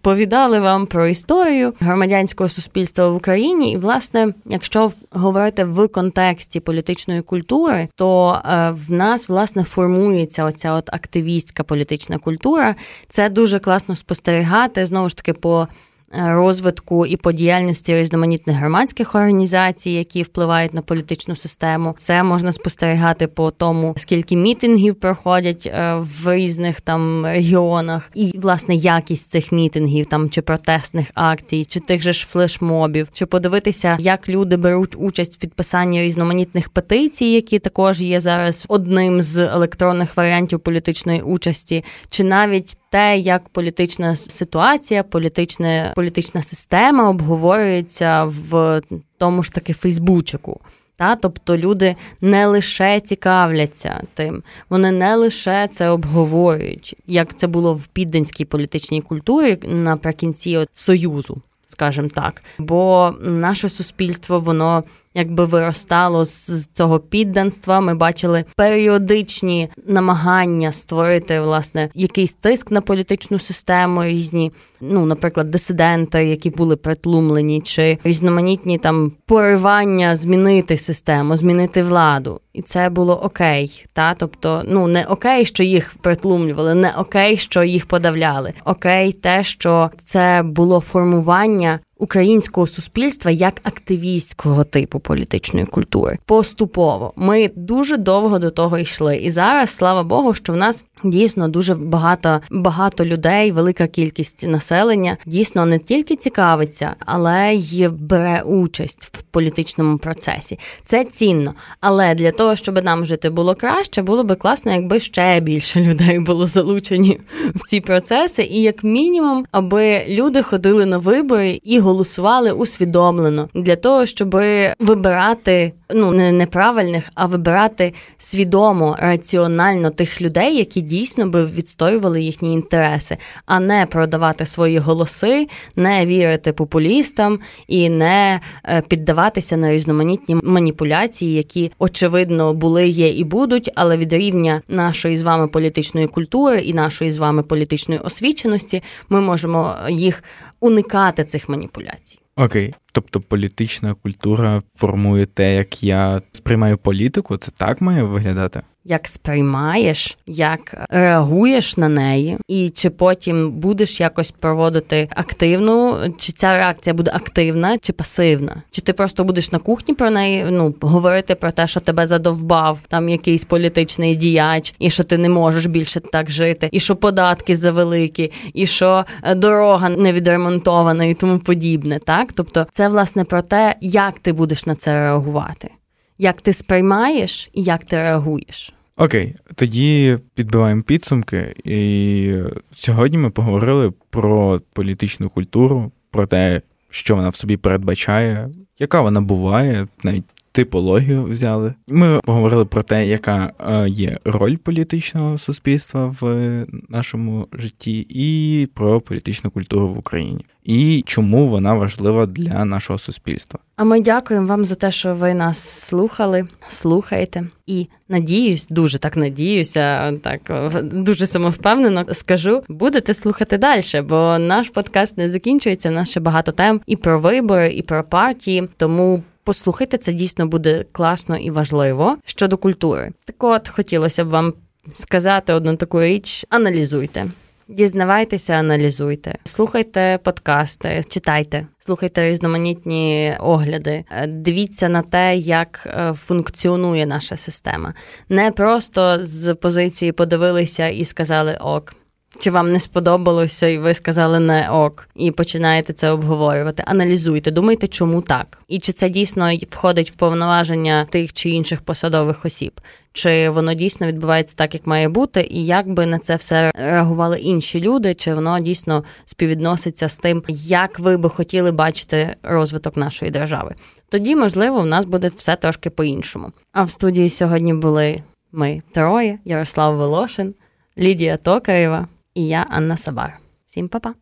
вам 0.59 0.85
про 0.85 1.07
історію 1.07 1.73
громадянського 1.79 2.49
суспільства 2.49 3.09
в 3.09 3.15
Україні, 3.15 3.71
і 3.71 3.77
власне, 3.77 4.33
якщо 4.45 4.91
говорити 5.11 5.63
в 5.63 5.87
контексті 5.87 6.59
політичної 6.59 7.21
культури, 7.21 7.87
то 7.95 8.41
е, 8.45 8.71
в 8.87 8.91
нас 8.91 9.29
власне 9.29 9.63
формується 9.63 10.43
оця 10.43 10.73
от 10.73 10.89
активістська 10.93 11.63
політична 11.63 12.17
культура. 12.17 12.75
Це 13.09 13.29
дуже 13.29 13.59
класно 13.59 13.95
спостерігати 13.95 14.85
знову 14.85 15.09
ж 15.09 15.15
таки 15.15 15.33
по. 15.33 15.67
Е, 16.13 16.33
розвитку 16.33 17.05
і 17.05 17.17
по 17.17 17.31
діяльності 17.31 17.95
різноманітних 17.95 18.57
громадських 18.57 19.15
організацій, 19.15 19.91
які 19.91 20.23
впливають 20.23 20.73
на 20.73 20.81
політичну 20.81 21.35
систему. 21.35 21.95
Це 21.99 22.23
можна 22.23 22.51
спостерігати 22.51 23.27
по 23.27 23.51
тому, 23.51 23.93
скільки 23.97 24.35
мітингів 24.35 24.95
проходять 24.95 25.67
е, 25.67 25.95
в 25.95 26.35
різних 26.35 26.81
там 26.81 27.25
регіонах, 27.25 28.11
і 28.15 28.31
власне 28.35 28.75
якість 28.75 29.31
цих 29.31 29.51
мітингів, 29.51 30.05
там 30.05 30.29
чи 30.29 30.41
протестних 30.41 31.07
акцій, 31.13 31.65
чи 31.65 31.79
тих 31.79 32.01
же 32.01 32.13
ж 32.13 32.27
флешмобів, 32.27 33.07
чи 33.13 33.25
подивитися, 33.25 33.97
як 33.99 34.29
люди 34.29 34.57
беруть 34.57 34.95
участь 34.97 35.35
в 35.35 35.37
підписанні 35.37 36.01
різноманітних 36.01 36.69
петицій, 36.69 37.25
які 37.25 37.59
також 37.59 38.01
є 38.01 38.21
зараз 38.21 38.65
одним 38.67 39.21
з 39.21 39.37
електронних 39.37 40.17
варіантів 40.17 40.59
політичної 40.59 41.21
участі, 41.21 41.83
чи 42.09 42.23
навіть 42.23 42.77
те, 42.89 43.17
як 43.17 43.49
політична 43.49 44.15
ситуація, 44.15 45.03
політична, 45.03 45.93
політична 45.95 46.41
система 46.41 47.09
обговорюється 47.09 48.23
в 48.23 48.81
тому 49.17 49.43
ж 49.43 49.51
таки 49.51 49.73
Фейсбучику. 49.73 50.61
Та, 50.95 51.15
Тобто 51.15 51.57
люди 51.57 51.95
не 52.21 52.47
лише 52.47 52.99
цікавляться 52.99 54.01
тим, 54.13 54.43
вони 54.69 54.91
не 54.91 55.15
лише 55.15 55.67
це 55.67 55.89
обговорюють, 55.89 56.95
як 57.07 57.37
це 57.37 57.47
було 57.47 57.73
в 57.73 57.87
підданській 57.87 58.45
політичній 58.45 59.01
культурі 59.01 59.57
наприкінці 59.63 60.65
Союзу, 60.73 61.41
скажімо 61.67 62.07
так. 62.07 62.43
Бо 62.57 63.13
наше 63.21 63.69
суспільство, 63.69 64.39
воно 64.39 64.83
якби 65.13 65.45
виростало 65.45 66.25
з 66.25 66.67
цього 66.73 66.99
підданства. 66.99 67.79
Ми 67.79 67.95
бачили 67.95 68.45
періодичні 68.55 69.69
намагання 69.87 70.71
створити 70.71 71.39
власне 71.39 71.89
якийсь 71.93 72.33
тиск 72.33 72.71
на 72.71 72.81
політичну 72.81 73.39
систему, 73.39 74.03
різні, 74.03 74.51
ну, 74.81 75.05
наприклад, 75.05 75.51
дисиденти, 75.51 76.25
які 76.25 76.49
були 76.49 76.75
притлумлені, 76.75 77.61
чи 77.61 77.97
різноманітні 78.03 78.77
там 78.77 79.11
поривання 79.25 80.15
змінити 80.15 80.77
систему, 80.77 81.35
змінити 81.35 81.83
владу. 81.83 82.41
І 82.53 82.61
це 82.61 82.89
було 82.89 83.15
окей. 83.15 83.85
Та 83.93 84.13
тобто, 84.13 84.63
ну 84.65 84.87
не 84.87 85.03
окей, 85.03 85.45
що 85.45 85.63
їх 85.63 85.95
притлумлювали, 86.01 86.75
не 86.75 86.91
окей, 86.97 87.37
що 87.37 87.63
їх 87.63 87.85
подавляли. 87.85 88.53
Окей, 88.65 89.11
те, 89.11 89.43
що 89.43 89.89
це 90.05 90.41
було 90.45 90.79
формування 90.79 91.79
українського 91.99 92.67
суспільства 92.67 93.31
як 93.31 93.61
активістського 93.63 94.63
типу 94.63 94.99
політичної 94.99 95.65
культури. 95.65 96.17
Поступово 96.25 97.13
ми 97.15 97.49
дуже 97.55 97.97
довго 97.97 98.39
до 98.39 98.51
того 98.51 98.77
йшли, 98.77 99.17
і 99.17 99.31
зараз 99.31 99.69
слава 99.69 100.03
Богу, 100.03 100.33
що 100.33 100.53
в 100.53 100.55
нас 100.55 100.85
дійсно 101.03 101.47
дуже 101.47 101.75
багато 101.75 102.41
багато 102.51 103.05
людей, 103.05 103.51
велика 103.51 103.87
кількість 103.87 104.47
населення. 104.47 105.17
Дійсно 105.25 105.65
не 105.65 105.79
тільки 105.79 106.15
цікавиться, 106.15 106.95
але 107.05 107.53
й 107.53 107.87
бере 107.87 108.41
участь 108.41 109.09
в 109.13 109.21
політичному 109.21 109.97
процесі. 109.97 110.59
Це 110.85 111.03
цінно, 111.03 111.53
але 111.81 112.15
для 112.15 112.31
того, 112.31 112.55
щоб 112.55 112.83
нам 112.85 113.05
жити 113.05 113.29
було 113.29 113.55
краще, 113.55 114.01
було 114.01 114.23
би 114.23 114.35
класно, 114.35 114.71
якби 114.71 114.99
ще 114.99 115.39
більше 115.39 115.81
людей 115.81 116.19
було 116.19 116.47
залучені 116.47 117.19
в 117.55 117.69
ці 117.69 117.81
процеси, 117.81 118.43
і 118.43 118.61
як 118.61 118.83
мінімум, 118.83 119.45
аби 119.51 120.05
люди 120.07 120.43
ходили 120.43 120.85
на 120.85 120.97
вибори 120.97 121.59
і 121.63 121.79
голосували 121.79 122.51
усвідомлено 122.51 123.49
для 123.53 123.75
того, 123.75 124.05
щоб 124.05 124.35
вибирати 124.79 125.73
ну 125.93 126.11
не 126.11 126.31
неправильних, 126.31 127.03
а 127.15 127.25
вибирати 127.25 127.93
свідомо 128.17 128.95
раціонально 128.99 129.89
тих 129.89 130.21
людей, 130.21 130.57
які 130.57 130.81
дійсно 130.81 131.29
би 131.29 131.45
відстоювали 131.45 132.21
їхні 132.21 132.53
інтереси, 132.53 133.17
а 133.45 133.59
не 133.59 133.85
продавати 133.85 134.45
свої 134.45 134.77
голоси, 134.77 135.47
не 135.75 136.05
вірити 136.05 136.53
популістам 136.53 137.39
і 137.67 137.89
не 137.89 138.39
е, 138.65 138.81
піддаватися 138.81 139.57
на 139.57 139.71
різноманітні 139.71 140.35
маніпуляції, 140.43 141.33
які 141.33 141.71
очевидно 141.79 142.53
були, 142.53 142.87
є 142.87 143.09
і 143.09 143.23
будуть, 143.23 143.71
але 143.75 143.97
від 143.97 144.13
рівня 144.13 144.61
нашої 144.67 145.15
з 145.15 145.23
вами 145.23 145.47
політичної 145.47 146.07
культури 146.07 146.59
і 146.59 146.73
нашої 146.73 147.11
з 147.11 147.17
вами 147.17 147.43
політичної 147.43 147.99
освіченості 147.99 148.83
ми 149.09 149.21
можемо 149.21 149.75
їх 149.89 150.23
уникати 150.59 151.23
цих 151.23 151.49
маніпуляцій. 151.49 152.19
Окей, 152.35 152.73
тобто 152.91 153.21
політична 153.21 153.93
культура 153.93 154.61
формує 154.75 155.25
те, 155.25 155.55
як 155.55 155.83
я 155.83 156.21
сприймаю 156.31 156.77
політику, 156.77 157.37
це 157.37 157.51
так 157.51 157.81
має 157.81 158.03
виглядати? 158.03 158.61
як 158.89 159.07
сприймаєш, 159.07 160.17
як 160.27 160.75
реагуєш 160.89 161.77
на 161.77 161.89
неї, 161.89 162.37
і 162.47 162.69
чи 162.69 162.89
потім 162.89 163.51
будеш 163.51 163.99
якось 163.99 164.31
проводити 164.31 165.07
активну, 165.15 165.97
чи 166.17 166.31
ця 166.31 166.57
реакція 166.57 166.93
буде 166.93 167.11
активна 167.13 167.77
чи 167.77 167.93
пасивна? 167.93 168.61
Чи 168.71 168.81
ти 168.81 168.93
просто 168.93 169.23
будеш 169.23 169.51
на 169.51 169.59
кухні 169.59 169.93
про 169.93 170.09
неї 170.09 170.45
ну 170.49 170.75
говорити 170.81 171.35
про 171.35 171.51
те, 171.51 171.67
що 171.67 171.79
тебе 171.79 172.05
задовбав 172.05 172.79
там 172.87 173.09
якийсь 173.09 173.45
політичний 173.45 174.15
діяч, 174.15 174.73
і 174.79 174.89
що 174.89 175.03
ти 175.03 175.17
не 175.17 175.29
можеш 175.29 175.65
більше 175.65 175.99
так 175.99 176.31
жити, 176.31 176.69
і 176.71 176.79
що 176.79 176.95
податки 176.95 177.55
завеликі, 177.55 178.31
і 178.53 178.65
що 178.65 179.05
е, 179.23 179.35
дорога 179.35 179.89
не 179.89 180.13
відремонтована, 180.13 181.05
і 181.05 181.13
тому 181.13 181.39
подібне, 181.39 181.99
так 182.05 182.33
тобто 182.35 182.67
це 182.79 182.87
власне 182.87 183.23
про 183.23 183.41
те, 183.41 183.75
як 183.81 184.19
ти 184.19 184.33
будеш 184.33 184.65
на 184.65 184.75
це 184.75 184.93
реагувати. 184.95 185.69
Як 186.17 186.41
ти 186.41 186.53
сприймаєш 186.53 187.49
і 187.53 187.63
як 187.63 187.85
ти 187.85 187.95
реагуєш? 187.95 188.73
Окей, 188.97 189.35
тоді 189.55 190.17
підбиваємо 190.35 190.81
підсумки. 190.81 191.55
І 191.63 192.33
сьогодні 192.71 193.17
ми 193.17 193.29
поговорили 193.29 193.93
про 194.09 194.61
політичну 194.73 195.29
культуру, 195.29 195.91
про 196.11 196.27
те, 196.27 196.61
що 196.89 197.15
вона 197.15 197.29
в 197.29 197.35
собі 197.35 197.57
передбачає, 197.57 198.49
яка 198.77 199.01
вона 199.01 199.21
буває, 199.21 199.87
навіть 200.03 200.25
типологію 200.59 201.23
взяли. 201.23 201.73
Ми 201.87 202.19
поговорили 202.23 202.65
про 202.65 202.83
те, 202.83 203.07
яка 203.07 203.53
е, 203.59 203.89
є 203.89 204.17
роль 204.25 204.55
політичного 204.55 205.37
суспільства 205.37 206.15
в 206.21 206.65
нашому 206.89 207.47
житті, 207.53 208.05
і 208.09 208.67
про 208.73 209.01
політичну 209.01 209.51
культуру 209.51 209.87
в 209.87 209.99
Україні, 209.99 210.45
і 210.63 211.03
чому 211.05 211.47
вона 211.47 211.73
важлива 211.73 212.25
для 212.25 212.65
нашого 212.65 212.99
суспільства. 212.99 213.59
А 213.75 213.83
ми 213.83 214.01
дякуємо 214.01 214.47
вам 214.47 214.65
за 214.65 214.75
те, 214.75 214.91
що 214.91 215.13
ви 215.13 215.33
нас 215.33 215.57
слухали, 215.59 216.47
слухаєте, 216.69 217.47
і 217.67 217.87
надіюсь, 218.09 218.67
дуже 218.69 218.99
так 218.99 219.17
надіюся, 219.17 220.13
так 220.23 220.71
дуже 220.83 221.27
самовпевнено 221.27 222.05
скажу, 222.11 222.63
будете 222.69 223.13
слухати 223.13 223.57
далі, 223.57 224.01
бо 224.09 224.37
наш 224.39 224.69
подкаст 224.69 225.17
не 225.17 225.29
закінчується. 225.29 225.89
У 225.89 225.91
нас 225.91 226.09
ще 226.09 226.19
багато 226.19 226.51
тем 226.51 226.81
і 226.85 226.95
про 226.95 227.19
вибори, 227.19 227.71
і 227.71 227.81
про 227.81 228.03
партії. 228.03 228.69
Тому 228.77 229.23
послухайте, 229.49 229.97
це 229.97 230.13
дійсно 230.13 230.47
буде 230.47 230.85
класно 230.91 231.37
і 231.37 231.49
важливо 231.49 232.17
щодо 232.25 232.57
культури. 232.57 233.11
Так 233.25 233.43
от 233.43 233.69
хотілося 233.69 234.25
б 234.25 234.27
вам 234.27 234.53
сказати 234.93 235.53
одну 235.53 235.75
таку 235.75 236.01
річ: 236.01 236.45
аналізуйте. 236.49 237.27
Дізнавайтеся, 237.67 238.53
аналізуйте, 238.53 239.35
слухайте 239.43 240.19
подкасти, 240.23 241.03
читайте, 241.09 241.67
слухайте 241.79 242.29
різноманітні 242.29 243.35
огляди, 243.39 244.03
дивіться 244.27 244.89
на 244.89 245.01
те, 245.01 245.37
як 245.37 245.83
е, 245.85 246.13
функціонує 246.13 247.05
наша 247.05 247.37
система. 247.37 247.93
Не 248.29 248.51
просто 248.51 249.17
з 249.21 249.55
позиції 249.55 250.11
подивилися 250.11 250.87
і 250.87 251.05
сказали 251.05 251.57
ок. 251.61 251.95
Чи 252.39 252.51
вам 252.51 252.71
не 252.71 252.79
сподобалося, 252.79 253.67
і 253.67 253.77
ви 253.77 253.93
сказали 253.93 254.39
не 254.39 254.69
ок, 254.69 255.09
і 255.15 255.31
починаєте 255.31 255.93
це 255.93 256.11
обговорювати? 256.11 256.83
Аналізуйте, 256.87 257.51
думайте, 257.51 257.87
чому 257.87 258.21
так, 258.21 258.59
і 258.67 258.79
чи 258.79 258.91
це 258.93 259.09
дійсно 259.09 259.51
входить 259.69 260.11
в 260.11 260.15
повноваження 260.15 261.05
тих 261.09 261.33
чи 261.33 261.49
інших 261.49 261.81
посадових 261.81 262.45
осіб, 262.45 262.81
чи 263.13 263.49
воно 263.49 263.73
дійсно 263.73 264.07
відбувається 264.07 264.55
так, 264.57 264.73
як 264.73 264.87
має 264.87 265.09
бути, 265.09 265.47
і 265.51 265.65
як 265.65 265.89
би 265.89 266.05
на 266.05 266.19
це 266.19 266.35
все 266.35 266.71
реагували 266.75 267.39
інші 267.39 267.79
люди, 267.79 268.13
чи 268.13 268.33
воно 268.33 268.59
дійсно 268.59 269.03
співвідноситься 269.25 270.09
з 270.09 270.17
тим, 270.17 270.43
як 270.47 270.99
ви 270.99 271.17
би 271.17 271.29
хотіли 271.29 271.71
бачити 271.71 272.35
розвиток 272.43 272.97
нашої 272.97 273.31
держави? 273.31 273.75
Тоді, 274.09 274.35
можливо, 274.35 274.81
в 274.81 274.85
нас 274.85 275.05
буде 275.05 275.31
все 275.37 275.55
трошки 275.55 275.89
по-іншому. 275.89 276.51
А 276.71 276.83
в 276.83 276.91
студії 276.91 277.29
сьогодні 277.29 277.73
були 277.73 278.23
ми 278.51 278.81
троє: 278.93 279.39
Ярослав 279.45 279.97
Волошин, 279.97 280.53
Лідія 280.97 281.37
Токарєва 281.37 282.07
і 282.33 282.47
я 282.47 282.65
Анна 282.69 282.97
Сабар. 282.97 283.39
Всім 283.65 283.89
па-па! 283.89 284.13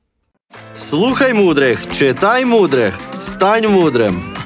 Слухай 0.76 1.34
мудрих, 1.34 1.88
читай 1.91 2.46
мудрих, 2.46 3.00
стань 3.20 3.67
мудрим. 3.67 4.37